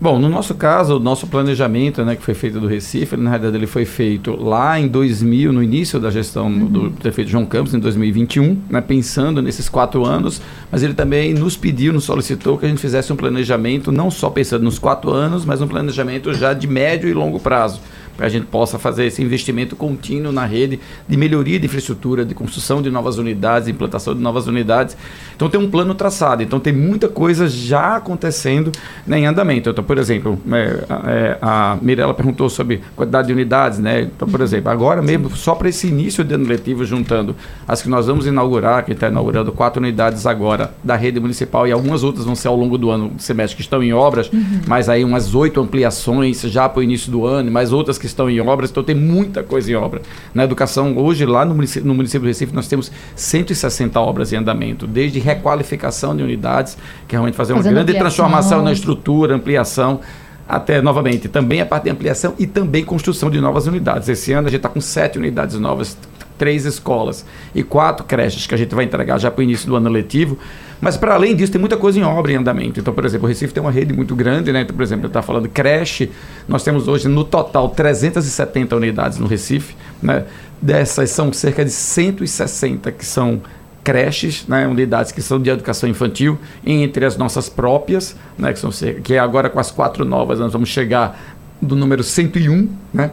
[0.03, 3.55] Bom, no nosso caso, o nosso planejamento, né, que foi feito do Recife, na realidade
[3.55, 6.65] ele foi feito lá em 2000, no início da gestão uhum.
[6.65, 11.55] do prefeito João Campos, em 2021, né, pensando nesses quatro anos, mas ele também nos
[11.55, 15.45] pediu, nos solicitou que a gente fizesse um planejamento, não só pensando nos quatro anos,
[15.45, 17.79] mas um planejamento já de médio e longo prazo
[18.15, 22.34] para a gente possa fazer esse investimento contínuo na rede de melhoria de infraestrutura, de
[22.34, 24.95] construção de novas unidades, implantação de novas unidades.
[25.36, 28.71] Então tem um plano traçado, então tem muita coisa já acontecendo
[29.06, 29.69] né, em andamento.
[29.69, 34.02] Então, por exemplo, é, é, a Mirella perguntou sobre quantidade de unidades, né?
[34.04, 37.36] Então, por exemplo, agora mesmo, só para esse início de ano letivo, juntando
[37.67, 41.71] as que nós vamos inaugurar, que está inaugurando quatro unidades agora da rede municipal e
[41.71, 44.62] algumas outras vão ser ao longo do ano, semestre, que estão em obras, uhum.
[44.67, 48.29] mas aí umas oito ampliações já para o início do ano, mais outras que estão
[48.29, 50.01] em obras, então tem muita coisa em obra.
[50.33, 54.35] Na educação, hoje, lá no município, no município do Recife, nós temos 160 obras em
[54.35, 58.25] andamento, desde requalificação de unidades, que é realmente fazer uma Fazendo grande ampliação.
[58.25, 60.01] transformação na estrutura, ampliação,
[60.47, 64.09] até novamente também a parte de ampliação e também construção de novas unidades.
[64.09, 65.97] Esse ano a gente está com sete unidades novas,
[66.37, 69.75] três escolas e quatro creches que a gente vai entregar já para o início do
[69.75, 70.37] ano letivo.
[70.81, 72.79] Mas para além disso, tem muita coisa em obra em andamento.
[72.79, 74.61] Então, por exemplo, o Recife tem uma rede muito grande, né?
[74.61, 76.11] Então, por exemplo, eu estava falando creche,
[76.47, 80.25] nós temos hoje no total 370 unidades no Recife, né?
[80.61, 83.41] Dessas são cerca de 160 que são
[83.83, 88.71] creches, né, unidades que são de educação infantil, entre as nossas próprias, né, que, são,
[89.03, 93.11] que agora com as quatro novas, nós vamos chegar do número 101, né,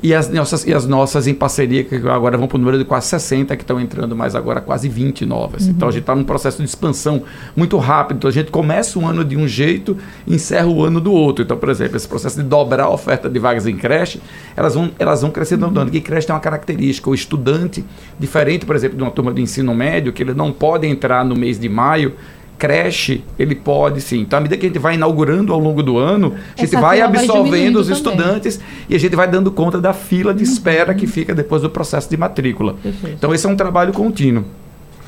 [0.00, 2.84] e as nossas, e as nossas em parceria, que agora vão para o número de
[2.84, 5.64] quase 60, que estão entrando mais agora quase 20 novas.
[5.64, 5.70] Uhum.
[5.70, 7.24] Então a gente está num processo de expansão
[7.56, 8.18] muito rápido.
[8.18, 11.44] Então a gente começa um ano de um jeito e encerra o ano do outro.
[11.44, 14.20] Então, por exemplo, esse processo de dobrar a oferta de vagas em creche,
[14.56, 15.70] elas vão, elas vão crescendo uhum.
[15.70, 15.90] andando.
[15.90, 17.10] Que creche tem uma característica.
[17.10, 17.84] O estudante,
[18.20, 21.34] diferente, por exemplo, de uma turma de ensino médio, que ele não pode entrar no
[21.34, 22.14] mês de maio
[22.58, 24.20] creche, ele pode sim.
[24.20, 26.80] Então, à medida que a gente vai inaugurando ao longo do ano, a gente Essa
[26.80, 28.86] vai absorvendo vai os estudantes também.
[28.90, 32.10] e a gente vai dando conta da fila de espera que fica depois do processo
[32.10, 32.74] de matrícula.
[33.04, 34.44] Então, esse é um trabalho contínuo.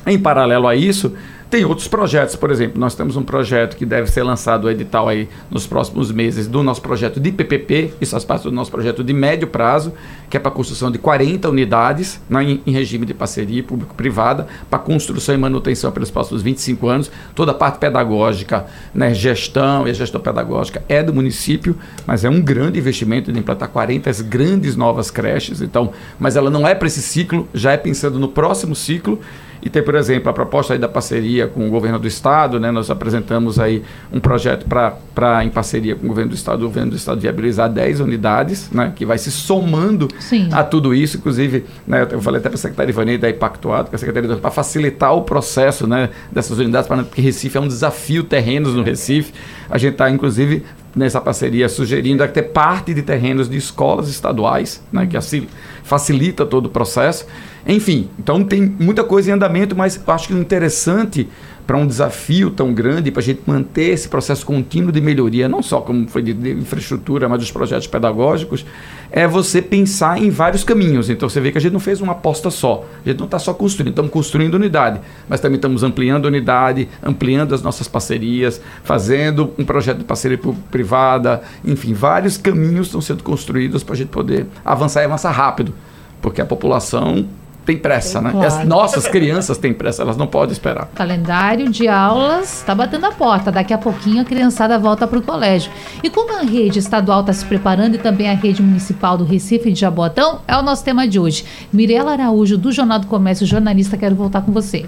[0.07, 1.13] Em paralelo a isso,
[1.51, 5.09] Tem outros projetos, por exemplo, nós temos um projeto que deve ser lançado o edital
[5.09, 9.03] aí nos próximos meses do nosso projeto de PPP, isso faz parte do nosso projeto
[9.03, 9.91] de médio prazo,
[10.29, 14.47] que é para a construção de 40 unidades né, em, em regime de parceria público-privada,
[14.69, 17.11] para construção e manutenção pelos próximos 25 anos.
[17.35, 21.75] Toda a parte pedagógica, né, gestão e a gestão pedagógica é do município,
[22.07, 26.65] mas é um grande investimento de implantar 40 grandes novas creches, então, mas ela não
[26.65, 29.19] é para esse ciclo, já é pensando no próximo ciclo.
[29.61, 32.71] E tem, por exemplo, a proposta aí da parceria com o governo do estado, né?
[32.71, 36.91] Nós apresentamos aí um projeto para, em parceria com o governo do estado, o governo
[36.91, 38.91] do estado viabilizar 10 unidades, né?
[38.95, 40.49] Que vai se somando Sim.
[40.51, 41.17] a tudo isso.
[41.17, 44.51] Inclusive, né, eu falei até para a secretária Ivani da Impactuado, que a secretaria para
[44.51, 49.33] facilitar o processo né, dessas unidades, porque Recife é um desafio terrenos no Recife.
[49.69, 50.63] A gente está, inclusive,
[50.95, 55.47] nessa parceria sugerindo até parte de terrenos de escolas estaduais, né, que assim
[55.83, 57.25] facilita todo o processo.
[57.67, 61.29] Enfim, então tem muita coisa em andamento, mas acho que o interessante
[61.65, 65.61] para um desafio tão grande, para a gente manter esse processo contínuo de melhoria, não
[65.61, 68.65] só como foi de, de, infraestrutura, mas dos projetos pedagógicos,
[69.11, 71.09] é você pensar em vários caminhos.
[71.09, 73.39] Então você vê que a gente não fez uma aposta só, a gente não está
[73.39, 79.53] só construindo, estamos construindo unidade, mas também estamos ampliando unidade, ampliando as nossas parcerias, fazendo
[79.57, 84.45] um projeto de parceria privada, enfim, vários caminhos estão sendo construídos para a gente poder
[84.63, 85.73] avançar e avançar rápido,
[86.21, 87.27] porque a população
[87.71, 88.31] tem pressa, né?
[88.31, 88.47] Claro.
[88.47, 90.87] As nossas crianças têm pressa, elas não podem esperar.
[90.93, 93.51] Calendário de aulas está batendo a porta.
[93.51, 95.71] Daqui a pouquinho a criançada volta para o colégio.
[96.03, 99.69] E como a rede estadual está se preparando e também a rede municipal do Recife
[99.69, 101.45] e de Jabotão, é o nosso tema de hoje.
[101.71, 104.85] Mirela Araújo, do Jornal do Comércio, jornalista, quero voltar com você.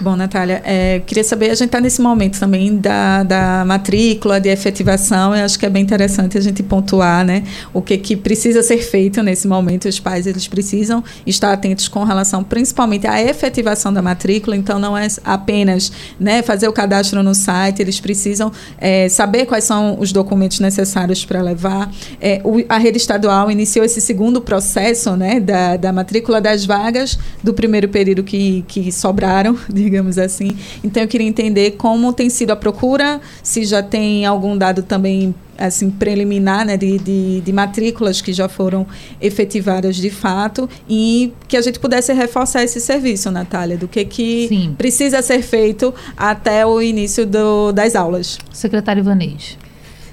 [0.00, 4.48] Bom, Natália, é, queria saber, a gente está nesse momento também da, da matrícula, de
[4.48, 8.62] efetivação, eu acho que é bem interessante a gente pontuar né, o que, que precisa
[8.62, 9.88] ser feito nesse momento.
[9.88, 14.96] Os pais eles precisam estar atentos com relação principalmente à efetivação da matrícula, então não
[14.96, 20.12] é apenas né, fazer o cadastro no site, eles precisam é, saber quais são os
[20.12, 21.90] documentos necessários para levar.
[22.20, 27.18] É, o, a rede estadual iniciou esse segundo processo né, da, da matrícula das vagas
[27.42, 30.56] do primeiro período que, que sobraram digamos assim.
[30.84, 35.34] Então eu queria entender como tem sido a procura, se já tem algum dado também
[35.66, 38.86] assim preliminar né, de, de, de, matrículas que já foram
[39.20, 44.48] efetivadas de fato e que a gente pudesse reforçar esse serviço, Natália, do que, que
[44.48, 44.74] Sim.
[44.76, 48.38] precisa ser feito até o início do, das aulas.
[48.52, 49.56] Secretário Ivanês.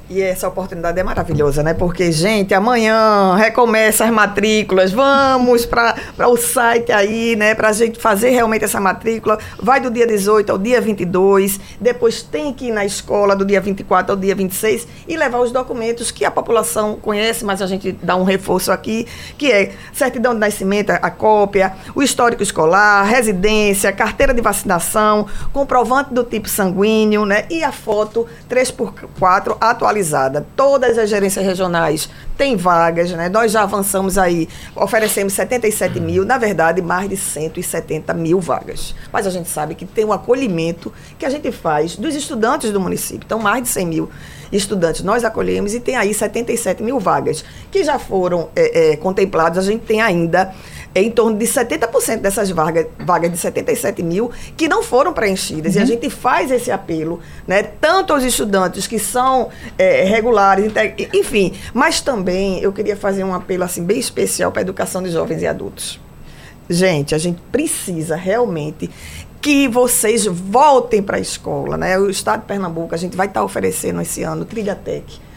[0.09, 1.75] E essa oportunidade é maravilhosa, né?
[1.75, 5.95] Porque, gente, amanhã recomeça as matrículas, vamos para
[6.27, 7.53] o site aí, né?
[7.53, 9.37] Para a gente fazer realmente essa matrícula.
[9.61, 13.61] Vai do dia 18 ao dia 22, depois tem que ir na escola do dia
[13.61, 17.91] 24 ao dia 26 e levar os documentos que a população conhece, mas a gente
[17.91, 19.05] dá um reforço aqui,
[19.37, 26.15] que é certidão de nascimento, a cópia, o histórico escolar, residência, carteira de vacinação, comprovante
[26.15, 27.45] do tipo sanguíneo, né?
[27.47, 29.98] E a foto 3x4 atualizada
[30.55, 33.29] Todas as gerências regionais têm vagas, né?
[33.29, 38.95] Nós já avançamos aí, oferecemos 77 mil, na verdade, mais de 170 mil vagas.
[39.11, 42.79] Mas a gente sabe que tem um acolhimento que a gente faz dos estudantes do
[42.79, 43.25] município.
[43.25, 44.09] Então, mais de 100 mil
[44.51, 49.67] estudantes nós acolhemos e tem aí 77 mil vagas que já foram é, é, contempladas.
[49.67, 50.53] A gente tem ainda
[50.93, 55.73] em torno de 70% dessas vagas, vagas de 77 mil que não foram preenchidas.
[55.73, 55.79] Uhum.
[55.79, 55.87] E a uhum.
[55.87, 60.71] gente faz esse apelo, né, tanto aos estudantes que são é, regulares,
[61.13, 65.11] enfim, mas também eu queria fazer um apelo assim bem especial para a educação de
[65.11, 65.99] jovens e adultos.
[66.69, 68.89] Gente, a gente precisa realmente
[69.41, 71.97] que vocês voltem para a escola, né?
[71.97, 75.28] O Estado de Pernambuco, a gente vai estar tá oferecendo esse ano Trilhatec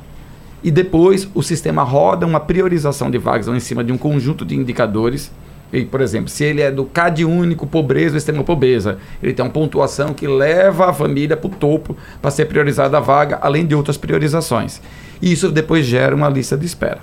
[0.62, 4.54] e depois o sistema roda uma priorização de vagas em cima de um conjunto de
[4.54, 5.32] indicadores.
[5.72, 9.50] E, por exemplo, se ele é do CAD único, pobreza, extrema pobreza, ele tem uma
[9.50, 13.74] pontuação que leva a família para o topo para ser priorizada a vaga, além de
[13.74, 14.80] outras priorizações.
[15.20, 17.00] E isso depois gera uma lista de espera.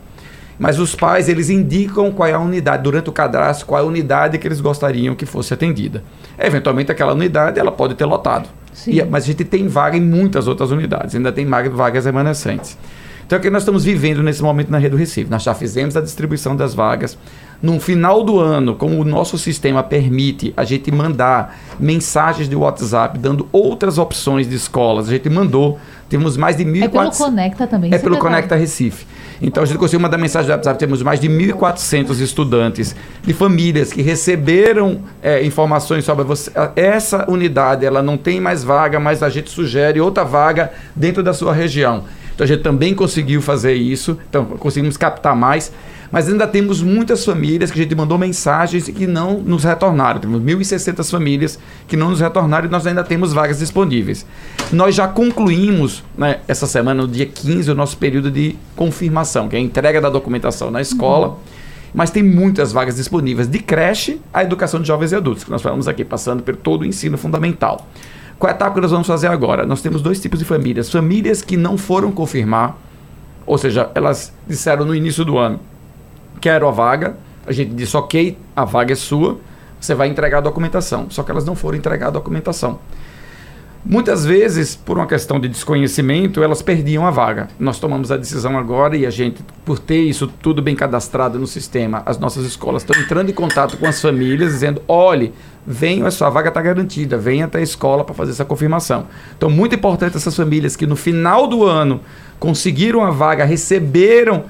[0.57, 3.87] Mas os pais, eles indicam qual é a unidade, durante o cadastro, qual é a
[3.87, 6.03] unidade que eles gostariam que fosse atendida.
[6.37, 8.47] Eventualmente, aquela unidade, ela pode ter lotado.
[8.87, 12.77] E, mas a gente tem vaga em muitas outras unidades, ainda tem vagas remanescentes.
[13.25, 15.29] Então, é o que nós estamos vivendo nesse momento na Rede do Recife?
[15.29, 17.17] Nós já fizemos a distribuição das vagas.
[17.63, 23.17] No final do ano, como o nosso sistema permite a gente mandar mensagens de WhatsApp
[23.17, 25.79] dando outras opções de escolas, a gente mandou.
[26.09, 26.83] Temos mais de 1.400.
[26.83, 27.93] É pelo Conecta também.
[27.93, 29.07] É pelo Conecta Recife.
[29.41, 30.77] Então a gente conseguiu mandar mensagem no WhatsApp.
[30.77, 36.51] Temos mais de 1.400 estudantes de famílias que receberam é, informações sobre você.
[36.75, 41.33] Essa unidade ela não tem mais vaga, mas a gente sugere outra vaga dentro da
[41.33, 42.03] sua região.
[42.35, 44.19] Então a gente também conseguiu fazer isso.
[44.29, 45.71] Então conseguimos captar mais.
[46.13, 50.19] Mas ainda temos muitas famílias que a gente mandou mensagens e que não nos retornaram.
[50.19, 54.23] Temos 1.600 famílias que não nos retornaram e nós ainda temos vagas disponíveis.
[54.71, 59.55] Nós já concluímos, né, essa semana, no dia 15, o nosso período de confirmação, que
[59.55, 61.29] é a entrega da documentação na escola.
[61.29, 61.35] Uhum.
[61.95, 65.63] Mas tem muitas vagas disponíveis, de creche à educação de jovens e adultos, que nós
[65.63, 67.87] falamos aqui, passando por todo o ensino fundamental.
[68.37, 69.65] Qual é a etapa que nós vamos fazer agora?
[69.65, 70.91] Nós temos dois tipos de famílias.
[70.91, 72.77] Famílias que não foram confirmar,
[73.47, 75.59] ou seja, elas disseram no início do ano,
[76.43, 77.15] quero a vaga,
[77.47, 79.39] a gente disse, ok, a vaga é sua,
[79.79, 81.09] você vai entregar a documentação.
[81.09, 82.79] Só que elas não foram entregar a documentação.
[83.85, 87.47] Muitas vezes, por uma questão de desconhecimento, elas perdiam a vaga.
[87.57, 91.47] Nós tomamos a decisão agora e a gente, por ter isso tudo bem cadastrado no
[91.47, 95.33] sistema, as nossas escolas estão entrando em contato com as famílias, dizendo: olhe,
[95.65, 99.07] venham, a sua vaga está garantida, venha até a escola para fazer essa confirmação.
[99.37, 102.01] Então, muito importante essas famílias que no final do ano
[102.37, 104.43] conseguiram a vaga, receberam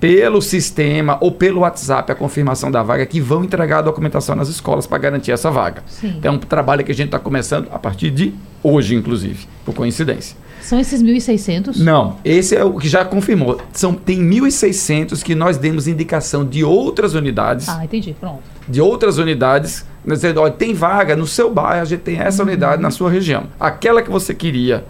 [0.00, 4.48] pelo sistema ou pelo WhatsApp a confirmação da vaga que vão entregar a documentação nas
[4.48, 5.82] escolas para garantir essa vaga.
[5.86, 6.14] Sim.
[6.18, 8.32] Então, é um trabalho que a gente está começando a partir de
[8.62, 10.36] hoje, inclusive, por coincidência.
[10.62, 11.78] São esses 1.600?
[11.78, 13.60] Não, esse é o que já confirmou.
[13.72, 17.68] São, tem 1.600 que nós demos indicação de outras unidades.
[17.68, 18.42] Ah, entendi, pronto.
[18.68, 22.48] De outras unidades, dizendo, olha, tem vaga no seu bairro, a gente tem essa uhum.
[22.48, 23.44] unidade na sua região.
[23.58, 24.84] Aquela que você queria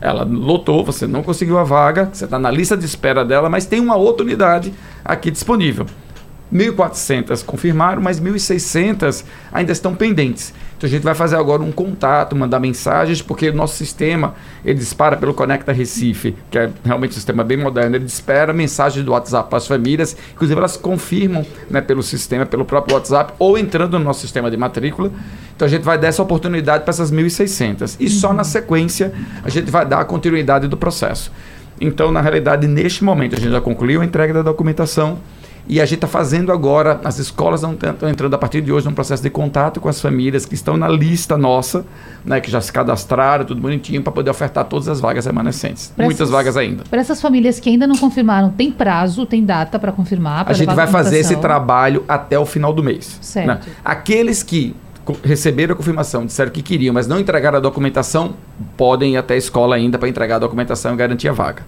[0.00, 3.66] ela lotou, você não conseguiu a vaga, você está na lista de espera dela, mas
[3.66, 4.72] tem uma outra unidade
[5.04, 5.86] aqui disponível.
[6.52, 10.54] 1.400 confirmaram, mas 1.600 ainda estão pendentes.
[10.76, 14.78] Então a gente vai fazer agora um contato, mandar mensagens, porque o nosso sistema ele
[14.78, 17.96] dispara pelo Conecta Recife, que é realmente um sistema bem moderno.
[17.96, 22.64] Ele dispara mensagens do WhatsApp para as famílias, inclusive elas confirmam né, pelo sistema, pelo
[22.64, 25.10] próprio WhatsApp, ou entrando no nosso sistema de matrícula.
[25.54, 27.96] Então a gente vai dar essa oportunidade para essas 1.600.
[27.98, 31.32] E só na sequência a gente vai dar a continuidade do processo.
[31.80, 35.18] Então, na realidade, neste momento, a gente já concluiu a entrega da documentação
[35.68, 38.92] e a gente está fazendo agora, as escolas estão entrando a partir de hoje num
[38.92, 41.84] processo de contato com as famílias que estão na lista nossa,
[42.24, 45.92] né, que já se cadastraram, tudo bonitinho, para poder ofertar todas as vagas remanescentes.
[45.94, 46.84] Pra Muitas essas, vagas ainda.
[46.88, 50.48] Para essas famílias que ainda não confirmaram, tem prazo, tem data para confirmar?
[50.48, 53.18] a gente vai fazer esse trabalho até o final do mês.
[53.20, 53.46] Certo.
[53.46, 53.60] Né?
[53.84, 54.74] Aqueles que
[55.22, 58.34] receberam a confirmação, disseram que queriam, mas não entregaram a documentação,
[58.76, 61.62] podem ir até a escola ainda para entregar a documentação e garantir a vaga.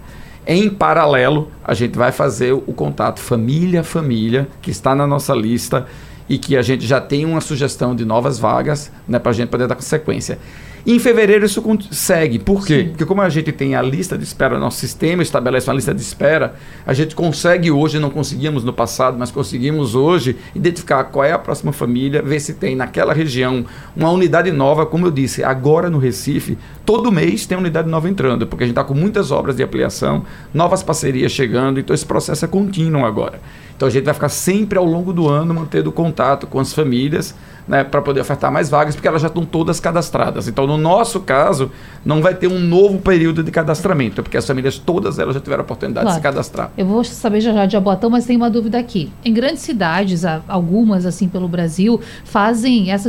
[0.50, 5.34] Em paralelo, a gente vai fazer o contato família a família, que está na nossa
[5.34, 5.87] lista,
[6.29, 9.49] e que a gente já tem uma sugestão de novas vagas né, para a gente
[9.49, 10.39] poder dar sequência.
[10.87, 12.39] Em fevereiro isso segue.
[12.39, 12.85] Por quê?
[12.85, 12.89] Sim.
[12.89, 16.01] Porque como a gente tem a lista de espera, nosso sistema estabelece uma lista de
[16.01, 16.55] espera,
[16.87, 21.39] a gente consegue hoje, não conseguíamos no passado, mas conseguimos hoje identificar qual é a
[21.39, 25.99] próxima família, ver se tem naquela região uma unidade nova, como eu disse, agora no
[25.99, 26.57] Recife,
[26.87, 30.24] todo mês tem unidade nova entrando, porque a gente está com muitas obras de ampliação,
[30.55, 33.41] novas parcerias chegando, então esse processo é contínuo agora.
[33.79, 37.33] Então a gente vai ficar sempre ao longo do ano mantendo contato com as famílias
[37.68, 40.49] né, para poder ofertar mais vagas, porque elas já estão todas cadastradas.
[40.49, 41.70] Então, no nosso caso,
[42.05, 45.61] não vai ter um novo período de cadastramento, porque as famílias todas elas já tiveram
[45.61, 46.18] a oportunidade claro.
[46.18, 46.72] de se cadastrar.
[46.76, 49.12] Eu vou saber já já de Abotão, mas tem uma dúvida aqui.
[49.24, 53.09] Em grandes cidades, algumas assim pelo Brasil, fazem essa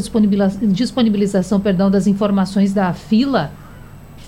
[0.62, 3.50] disponibilização perdão, das informações da fila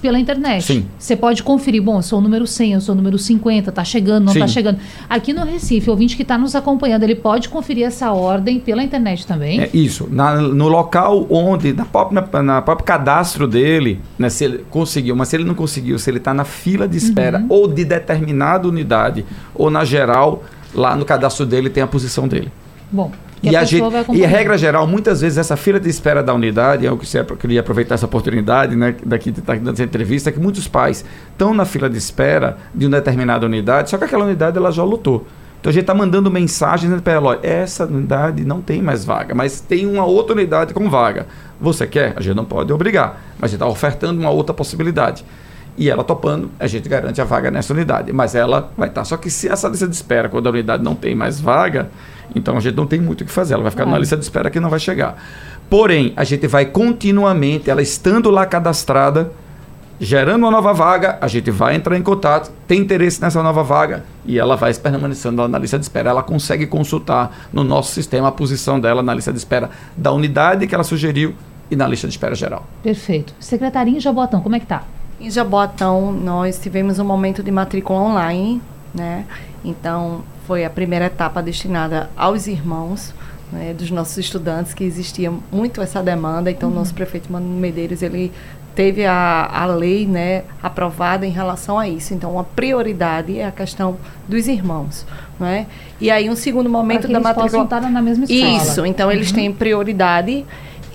[0.01, 0.65] pela internet.
[0.65, 0.85] Sim.
[0.97, 3.83] Você pode conferir, bom, eu sou o número 100, eu sou o número 50, tá
[3.83, 4.39] chegando, não tá Sim.
[4.39, 4.79] tá chegando.
[5.09, 8.83] Aqui no Recife, o ouvinte que está nos acompanhando, ele pode conferir essa ordem pela
[8.83, 9.61] internet também?
[9.61, 10.07] É isso.
[10.11, 15.15] Na, no local onde, na própria, na, na próprio cadastro dele, né, se ele conseguiu,
[15.15, 17.45] mas se ele não conseguiu, se ele está na fila de espera uhum.
[17.49, 20.43] ou de determinada unidade, ou na geral,
[20.73, 22.51] lá no cadastro dele tem a posição dele.
[22.91, 23.11] Bom,
[23.43, 23.83] e a, gente,
[24.13, 26.97] e a regra geral, muitas vezes essa fila de espera da unidade, eu
[27.39, 31.03] queria aproveitar essa oportunidade, né, daqui de estar dando essa entrevista, é que muitos pais
[31.31, 34.83] estão na fila de espera de uma determinada unidade, só que aquela unidade ela já
[34.83, 35.25] lutou.
[35.59, 39.33] Então a gente está mandando mensagens para ela, olha, essa unidade não tem mais vaga,
[39.33, 41.27] mas tem uma outra unidade com vaga.
[41.59, 42.13] Você quer?
[42.15, 45.23] A gente não pode obrigar, mas a gente está ofertando uma outra possibilidade.
[45.77, 48.11] E ela topando, a gente garante a vaga nessa unidade.
[48.11, 49.01] Mas ela vai estar.
[49.01, 49.05] Tá.
[49.05, 51.89] Só que se essa lista de espera, quando a unidade não tem mais vaga,
[52.35, 53.53] então a gente não tem muito o que fazer.
[53.53, 55.15] Ela vai ficar numa lista de espera que não vai chegar.
[55.69, 59.31] Porém, a gente vai continuamente, ela estando lá cadastrada,
[59.99, 64.03] gerando uma nova vaga, a gente vai entrar em contato, tem interesse nessa nova vaga
[64.25, 66.09] e ela vai permanecendo na lista de espera.
[66.09, 70.65] Ela consegue consultar no nosso sistema a posição dela na lista de espera da unidade
[70.67, 71.35] que ela sugeriu
[71.69, 72.65] e na lista de espera geral.
[72.81, 73.33] Perfeito.
[73.39, 74.83] Secretaria em Jabotão, como é que tá?
[75.19, 78.61] Em Jabotão, nós tivemos um momento de matrícula online,
[78.93, 79.25] né?
[79.63, 83.13] Então, foi a primeira etapa destinada aos irmãos
[83.51, 86.49] né, dos nossos estudantes, que existia muito essa demanda.
[86.49, 86.75] Então, uhum.
[86.75, 88.31] nosso prefeito Mano Medeiros, ele
[88.73, 92.13] teve a, a lei né, aprovada em relação a isso.
[92.13, 95.05] Então, a prioridade é a questão dos irmãos.
[95.39, 95.67] Né?
[95.99, 97.63] E aí, um segundo momento da matrícula.
[97.63, 98.57] estar na mesma escola.
[98.57, 99.13] Isso, então uhum.
[99.13, 100.45] eles têm prioridade.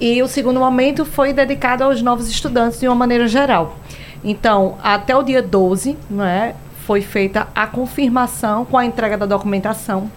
[0.01, 3.78] E o segundo momento foi dedicado aos novos estudantes de uma maneira geral.
[4.22, 6.55] Então, até o dia 12, não é,
[6.87, 10.09] foi feita a confirmação com a entrega da documentação.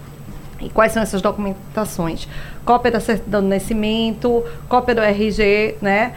[0.60, 2.28] E quais são essas documentações?
[2.64, 6.12] Cópia da certidão de nascimento, cópia do RG, né?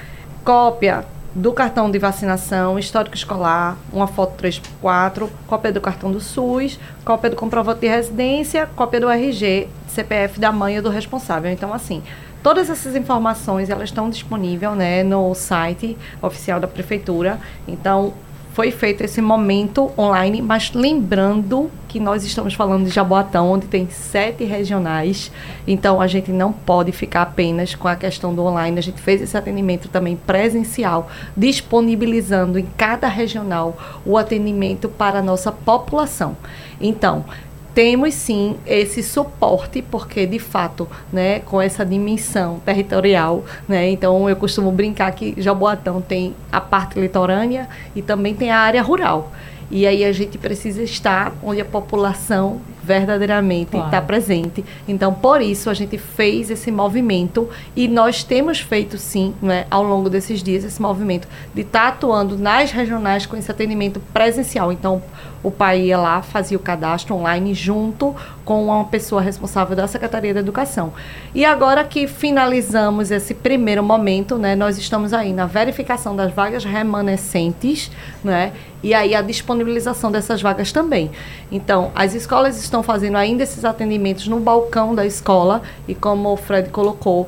[0.45, 6.79] Cópia do cartão de vacinação, histórico escolar, uma foto 3x4, cópia do cartão do SUS,
[7.03, 11.51] cópia do comprovante de residência, cópia do RG, CPF da mãe ou do responsável.
[11.51, 12.03] Então, assim,
[12.43, 17.39] todas essas informações elas estão disponíveis né, no site oficial da prefeitura.
[17.67, 18.13] Então,
[18.53, 23.89] foi feito esse momento online, mas lembrando que nós estamos falando de Jaboatão, onde tem
[23.89, 25.31] sete regionais,
[25.67, 29.21] então a gente não pode ficar apenas com a questão do online, a gente fez
[29.21, 33.75] esse atendimento também presencial, disponibilizando em cada regional
[34.05, 36.37] o atendimento para a nossa população.
[36.79, 37.25] Então,
[37.73, 44.35] temos sim esse suporte, porque de fato, né, com essa dimensão territorial, né, então eu
[44.35, 49.31] costumo brincar que Jaboatão tem a parte litorânea e também tem a área rural.
[49.71, 54.05] E aí a gente precisa estar onde a população verdadeiramente está claro.
[54.05, 54.63] presente.
[54.87, 59.81] Então, por isso, a gente fez esse movimento e nós temos feito, sim, né, ao
[59.81, 64.71] longo desses dias, esse movimento de estar tá atuando nas regionais com esse atendimento presencial.
[64.71, 65.01] Então,
[65.43, 68.15] o pai ia lá, fazia o cadastro online junto
[68.45, 70.93] com uma pessoa responsável da Secretaria da Educação.
[71.35, 76.63] E agora que finalizamos esse primeiro momento, né, nós estamos aí na verificação das vagas
[76.63, 77.91] remanescentes,
[78.23, 81.11] né, e aí a disponibilização dessas vagas também.
[81.51, 86.37] Então, as escolas estão fazendo ainda esses atendimentos no balcão da escola e como o
[86.37, 87.27] Fred colocou,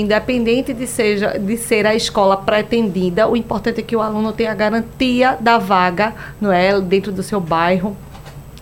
[0.00, 4.50] independente de, seja, de ser a escola pretendida, o importante é que o aluno tenha
[4.50, 7.96] a garantia da vaga, não é, dentro do seu bairro.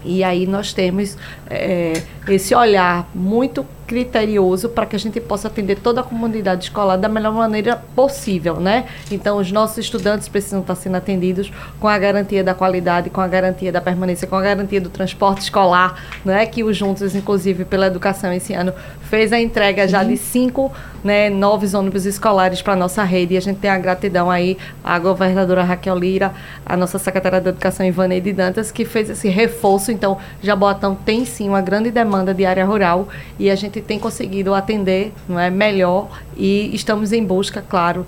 [0.04, 1.16] E aí nós temos
[1.48, 6.96] é, esse olhar muito criterioso para que a gente possa atender toda a comunidade escolar
[6.96, 8.86] da melhor maneira possível, né?
[9.10, 13.28] Então, os nossos estudantes precisam estar sendo atendidos com a garantia da qualidade, com a
[13.28, 16.46] garantia da permanência, com a garantia do transporte escolar, né?
[16.46, 18.72] Que o Juntos, inclusive, pela educação esse ano,
[19.12, 20.72] fez a entrega já de cinco
[21.04, 23.34] né, novos ônibus escolares para a nossa rede.
[23.34, 26.32] E a gente tem a gratidão aí à governadora Raquel Lira,
[26.64, 29.92] a nossa secretária de Educação Ivaneide Dantas, que fez esse reforço.
[29.92, 33.06] Então, Jaboatão tem sim uma grande demanda de área rural
[33.38, 38.06] e a gente tem conseguido atender não é, melhor e estamos em busca, claro,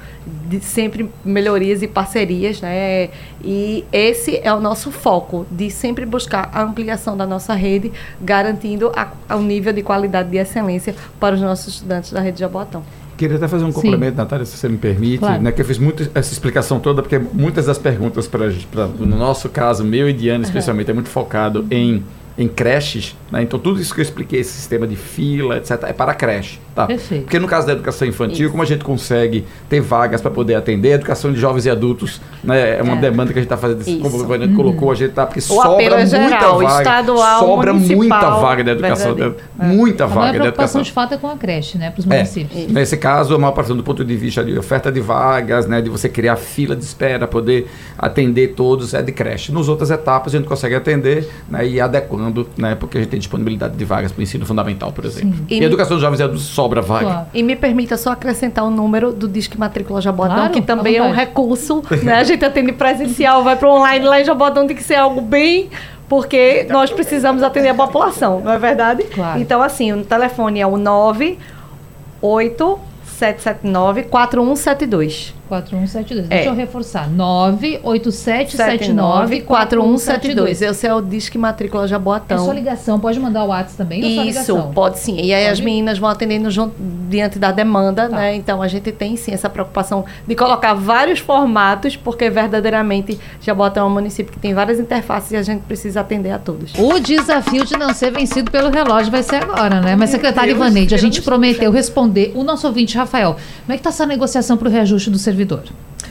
[0.49, 3.11] de sempre melhorias e parcerias, né?
[3.43, 8.91] E esse é o nosso foco, de sempre buscar a ampliação da nossa rede, garantindo
[9.31, 12.83] o nível de qualidade de excelência para os nossos estudantes da rede de Jaboatão.
[13.17, 14.19] Queria até fazer um complemento, Sim.
[14.19, 15.41] Natália, se você me permite, claro.
[15.41, 19.17] né, que eu fiz muito essa explicação toda, porque muitas das perguntas, pra, pra no
[19.17, 20.93] nosso caso, meu e Diana especialmente, uhum.
[20.93, 22.03] é muito focado em
[22.37, 23.43] em creches, né?
[23.43, 26.59] então tudo isso que eu expliquei, esse sistema de fila, etc., é para creche.
[26.75, 26.87] Tá?
[26.87, 27.23] Perfeito.
[27.23, 28.51] Porque no caso da educação infantil, isso.
[28.51, 32.21] como a gente consegue ter vagas para poder atender, a educação de jovens e adultos
[32.43, 33.01] né, é uma é.
[33.01, 34.01] demanda que a gente está fazendo, isso.
[34.01, 34.57] como o Vanessa uhum.
[34.57, 36.83] colocou, a gente está, porque o sobra muita geral, vaga.
[36.83, 39.33] Estadual, sobra muita vaga da educação, né?
[39.61, 39.65] é.
[39.65, 40.83] muita vaga da educação.
[40.83, 42.17] de fato é com a creche, né, para os é.
[42.17, 42.67] municípios.
[42.67, 45.89] Nesse caso, a maior parte do ponto de vista de oferta de vagas, né, de
[45.89, 49.53] você criar fila de espera, poder atender todos, é de creche.
[49.53, 52.24] Nos outras etapas a gente consegue atender né, e adequando,
[52.57, 55.37] né, porque a gente tem disponibilidade de vagas para o ensino fundamental, por exemplo.
[55.37, 55.47] Sim.
[55.49, 57.05] E, e educação de jovens e adultos sobra vaga.
[57.05, 57.27] Claro.
[57.35, 61.03] E me permita só acrescentar o número do Disque Matrícula Jabotão, claro, que também é
[61.03, 61.83] um recurso.
[62.05, 62.13] Né?
[62.13, 65.71] A gente atende presencial, vai para online lá em Jabotão, tem que ser algo bem
[66.09, 69.05] porque nós precisamos atender a população, não é verdade?
[69.05, 69.41] Claro.
[69.41, 72.79] Então, assim, o telefone é o 98
[73.19, 75.35] 779 4172.
[75.49, 76.27] 4172.
[76.27, 76.29] É.
[76.37, 77.11] Deixa eu reforçar.
[77.11, 80.63] 98779 4172.
[80.63, 82.39] Esse é o Disque Matrícula Jaboatão.
[82.39, 82.99] É sua ligação.
[82.99, 84.27] Pode mandar o WhatsApp também?
[84.29, 85.21] Isso, pode sim.
[85.21, 85.53] E aí pode?
[85.53, 86.75] as meninas vão atendendo junto,
[87.09, 88.17] diante da demanda, tá.
[88.17, 88.35] né?
[88.35, 93.89] Então a gente tem sim essa preocupação de colocar vários formatos, porque verdadeiramente Jaboatão é
[93.89, 96.73] um município que tem várias interfaces e a gente precisa atender a todos.
[96.79, 99.95] O desafio de não ser vencido pelo relógio vai ser agora, né?
[99.95, 102.33] Mas, secretário Ivaneide, a gente prometeu responder.
[102.35, 105.63] O nosso ouvinte, Rafael, como é que está essa negociação para o reajuste do servidor?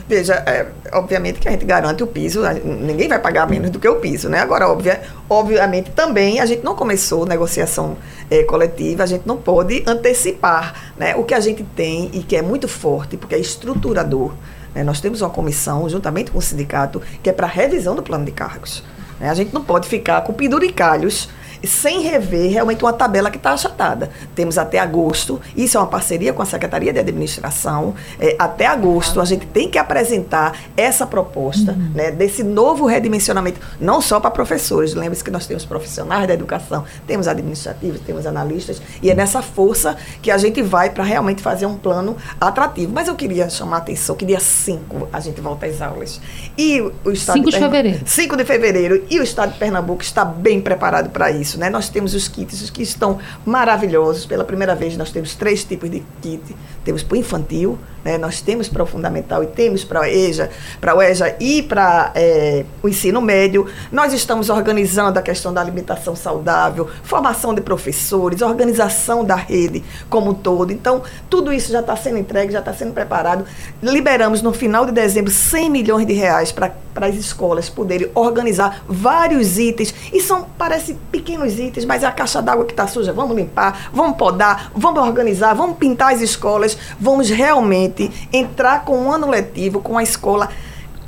[0.06, 3.88] Veja, é, obviamente que a gente garante o piso, ninguém vai pagar menos do que
[3.88, 4.40] o piso, né?
[4.40, 7.96] Agora, obvia, obviamente, também a gente não começou negociação
[8.30, 12.36] é, coletiva, a gente não pode antecipar né, o que a gente tem e que
[12.36, 14.34] é muito forte, porque é estruturador.
[14.74, 14.84] Né?
[14.84, 18.32] Nós temos uma comissão, juntamente com o sindicato, que é para revisão do plano de
[18.32, 18.84] cargos.
[19.18, 19.30] Né?
[19.30, 21.30] A gente não pode ficar com penduricalhos
[21.66, 24.10] sem rever realmente uma tabela que está achatada.
[24.34, 27.94] Temos até agosto, isso é uma parceria com a Secretaria de Administração.
[28.18, 31.90] É, até agosto a gente tem que apresentar essa proposta uhum.
[31.94, 34.94] né, desse novo redimensionamento, não só para professores.
[34.94, 39.96] Lembre-se que nós temos profissionais da educação, temos administrativos, temos analistas, e é nessa força
[40.22, 42.92] que a gente vai para realmente fazer um plano atrativo.
[42.92, 46.20] Mas eu queria chamar a atenção que dia 5 a gente volta às aulas.
[46.56, 48.00] E o Estado 5 de, de fevereiro.
[48.04, 49.04] 5 de fevereiro.
[49.10, 51.70] E o Estado de Pernambuco está bem preparado para isso isso, né?
[51.70, 54.26] Nós temos os kits que estão maravilhosos.
[54.26, 56.54] Pela primeira vez nós temos três tipos de kit.
[56.84, 58.18] Temos para o infantil, né?
[58.18, 60.50] Nós temos para o fundamental e temos para a EJA,
[60.80, 63.66] para o EJA e para é, o ensino médio.
[63.90, 70.32] Nós estamos organizando a questão da alimentação saudável, formação de professores, organização da rede como
[70.32, 70.72] um todo.
[70.72, 73.44] Então, tudo isso já está sendo entregue, já está sendo preparado.
[73.82, 76.74] Liberamos no final de dezembro 100 milhões de reais para
[77.06, 79.94] as escolas poderem organizar vários itens.
[80.12, 83.36] E são, parece pequenos pequenos itens, mas é a caixa d'água que está suja, vamos
[83.36, 89.28] limpar, vamos podar, vamos organizar, vamos pintar as escolas, vamos realmente entrar com um ano
[89.28, 90.48] letivo, com a escola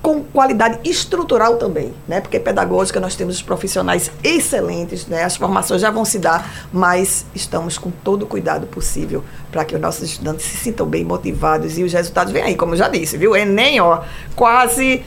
[0.03, 2.21] com qualidade estrutural também, né?
[2.21, 5.25] Porque pedagógica nós temos os profissionais excelentes, né?
[5.25, 9.75] As formações já vão se dar, mas estamos com todo o cuidado possível para que
[9.75, 12.89] os nossos estudantes se sintam bem motivados e os resultados vêm aí, como eu já
[12.89, 13.35] disse, viu?
[13.35, 14.03] Enem, ó,
[14.37, 15.05] quase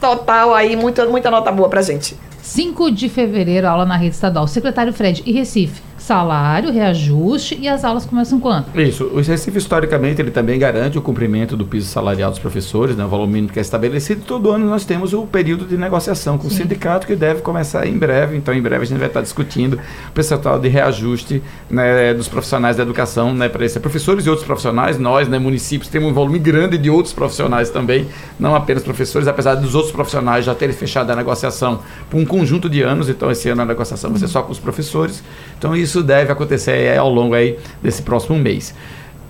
[0.00, 2.16] total aí, muita, muita nota boa pra gente.
[2.42, 4.46] 5 de fevereiro, aula na rede estadual.
[4.46, 5.89] Secretário Fred, e Recife?
[6.00, 8.66] Salário, reajuste e as aulas começam quando?
[8.74, 9.04] Isso.
[9.04, 13.08] O Recife, historicamente, ele também garante o cumprimento do piso salarial dos professores, né, o
[13.08, 14.22] valor mínimo que é estabelecido.
[14.26, 16.54] Todo ano nós temos o período de negociação com Sim.
[16.54, 18.36] o sindicato, que deve começar em breve.
[18.36, 22.76] Então, em breve, a gente vai estar discutindo o percentual de reajuste né, dos profissionais
[22.76, 24.98] da educação né, para esses professores e outros profissionais.
[24.98, 29.54] Nós, né, municípios, temos um volume grande de outros profissionais também, não apenas professores, apesar
[29.56, 33.08] dos outros profissionais já terem fechado a negociação por um conjunto de anos.
[33.08, 35.22] Então, esse ano a negociação vai ser só com os professores.
[35.58, 38.74] Então, isso isso deve acontecer ao longo aí desse próximo mês.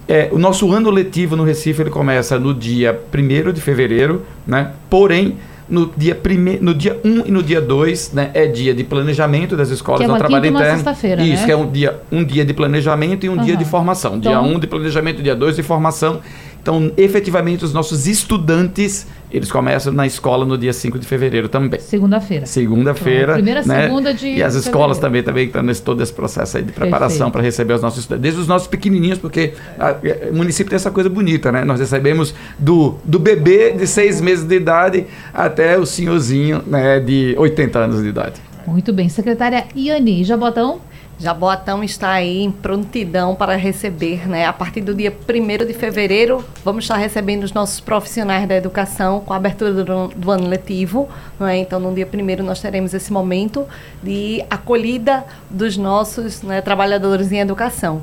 [0.07, 4.73] É, o nosso ano letivo no Recife ele começa no dia 1 de fevereiro, né?
[4.89, 5.37] porém
[5.69, 6.59] no dia, prime...
[6.61, 10.05] no dia 1 e no dia 2 né, é dia de planejamento das escolas que
[10.05, 10.83] é no trabalho interno.
[11.23, 11.47] Isso, né?
[11.47, 13.45] que é um dia, um dia de planejamento e um uhum.
[13.45, 14.17] dia de formação.
[14.17, 14.33] Então...
[14.33, 16.21] Dia 1 de planejamento, dia 2 de formação.
[16.61, 21.81] Então, efetivamente, os nossos estudantes eles começam na escola no dia 5 de fevereiro também.
[21.81, 22.47] Segunda-feira.
[22.47, 23.35] Segunda-feira.
[23.35, 23.83] Primeira né?
[23.83, 27.31] segunda de E as escolas também também estão nesse todo esse processo aí de preparação
[27.31, 29.55] para receber os nossos estudantes, desde os nossos pequenininhos, porque
[30.31, 31.65] o município tem essa coisa bonita, né?
[31.65, 37.35] Nós recebemos do, do bebê de seis meses de idade até o senhorzinho né, de
[37.39, 38.41] 80 anos de idade.
[38.67, 39.09] Muito bem.
[39.09, 40.81] Secretária Iani Jabotão.
[41.21, 44.47] Jaboatão está aí em prontidão para receber, né?
[44.47, 49.21] A partir do dia 1 de fevereiro, vamos estar recebendo os nossos profissionais da educação
[49.21, 51.59] com a abertura do, do ano letivo, não é?
[51.59, 53.67] Então, no dia 1 nós teremos esse momento
[54.03, 58.01] de acolhida dos nossos né, trabalhadores em educação.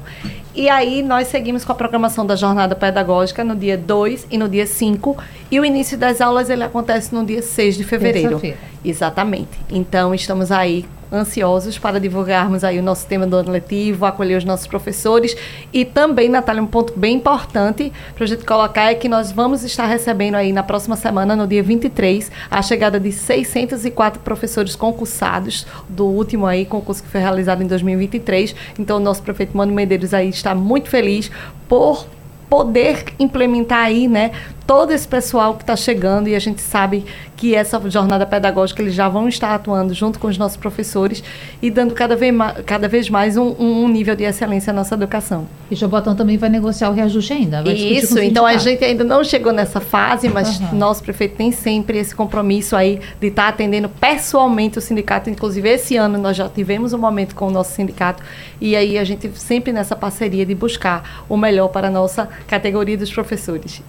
[0.54, 4.48] E aí nós seguimos com a programação da jornada pedagógica no dia 2 e no
[4.48, 5.18] dia 5.
[5.50, 8.40] E o início das aulas ele acontece no dia 6 de fevereiro.
[8.86, 9.60] Exatamente.
[9.70, 14.44] Então estamos aí ansiosos para divulgarmos aí o nosso tema do ano letivo, acolher os
[14.44, 15.36] nossos professores
[15.72, 19.64] e também, Natália, um ponto bem importante para a gente colocar é que nós vamos
[19.64, 25.66] estar recebendo aí na próxima semana, no dia 23, a chegada de 604 professores concursados
[25.88, 28.56] do último aí concurso que foi realizado em 2023.
[28.80, 31.32] Então, o nosso prefeito Mano Medeiros aí está muito feliz
[31.68, 32.06] por
[32.50, 34.32] poder implementar aí, né,
[34.68, 37.06] todo esse pessoal que está chegando e a gente sabe
[37.38, 41.24] que essa jornada pedagógica eles já vão estar atuando junto com os nossos professores
[41.62, 44.96] e dando cada vez mais, cada vez mais um, um nível de excelência à nossa
[44.96, 45.48] educação.
[45.70, 47.62] E o Jobotão também vai negociar o reajuste ainda.
[47.72, 50.76] Isso, então a gente ainda não chegou nessa fase, mas uhum.
[50.78, 55.30] nosso prefeito tem sempre esse compromisso aí de estar tá atendendo pessoalmente o sindicato.
[55.30, 58.24] Inclusive, esse ano nós já tivemos um momento com o nosso sindicato
[58.60, 62.98] e aí a gente sempre nessa parceria de buscar o melhor para a nossa categoria
[62.98, 63.82] dos professores.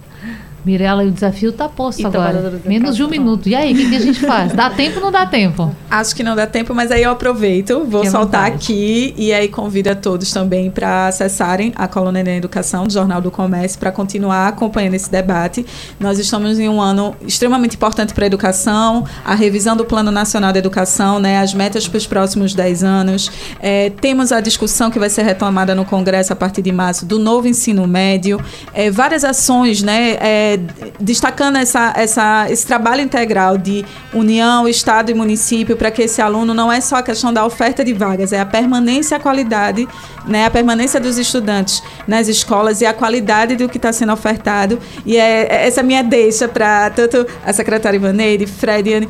[0.65, 2.61] Mirela, o desafio está posto e agora.
[2.65, 3.47] Menos de um minuto.
[3.47, 4.53] E aí, o que, que, a gente faz?
[4.53, 5.73] Dá tempo ou não dá tempo?
[5.89, 9.47] Acho que não dá tempo, mas aí eu aproveito, vou que soltar aqui e aí
[9.47, 13.91] convido a todos também para acessarem a coluna da educação do Jornal do Comércio para
[13.91, 15.65] continuar acompanhando esse debate.
[15.99, 20.51] Nós estamos em um ano extremamente importante para a educação, a revisão do Plano Nacional
[20.51, 23.31] de Educação, né, as metas para os próximos 10 anos.
[23.59, 27.17] É, temos a discussão que vai ser retomada no Congresso a partir de março do
[27.17, 28.39] novo ensino médio.
[28.73, 30.17] É, várias ações, né?
[30.19, 30.48] É,
[30.99, 36.53] destacando essa, essa, esse trabalho integral de união, Estado e município, para que esse aluno
[36.53, 39.87] não é só a questão da oferta de vagas, é a permanência e a qualidade,
[40.25, 44.79] né, a permanência dos estudantes nas escolas e a qualidade do que está sendo ofertado.
[45.05, 49.09] E é, é essa minha deixa para tanto a secretária Ivaneide, Fred, Anne,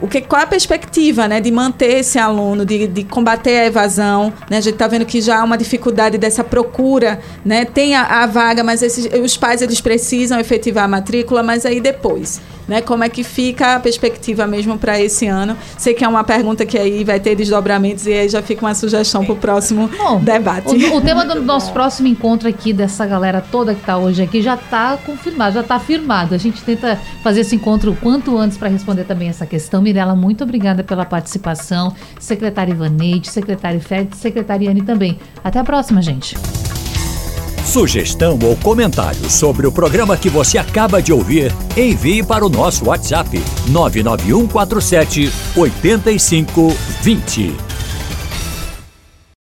[0.00, 4.32] o que, qual a perspectiva né, de manter esse aluno, de, de combater a evasão?
[4.48, 4.58] Né?
[4.58, 7.64] A gente está vendo que já há uma dificuldade dessa procura, né?
[7.64, 11.80] tem a, a vaga, mas esses, os pais eles precisam efetivar a matrícula, mas aí
[11.80, 12.40] depois
[12.70, 12.80] né?
[12.80, 15.56] Como é que fica a perspectiva mesmo para esse ano?
[15.76, 18.74] Sei que é uma pergunta que aí vai ter desdobramentos e aí já fica uma
[18.76, 20.68] sugestão para o próximo Bom, debate.
[20.68, 24.40] O, o, tema do nosso próximo encontro aqui, dessa galera toda que está hoje aqui,
[24.40, 26.32] já está confirmado, já está afirmado.
[26.32, 29.82] A gente tenta fazer esse encontro o quanto antes para responder também essa questão.
[29.90, 31.92] Mirela, muito obrigada pela participação.
[32.18, 35.18] Secretária Ivaneide, secretário Fred, secretária Anne também.
[35.42, 36.36] Até a próxima, gente.
[37.64, 42.86] Sugestão ou comentário sobre o programa que você acaba de ouvir, envie para o nosso
[42.86, 47.69] WhatsApp 99147 8520.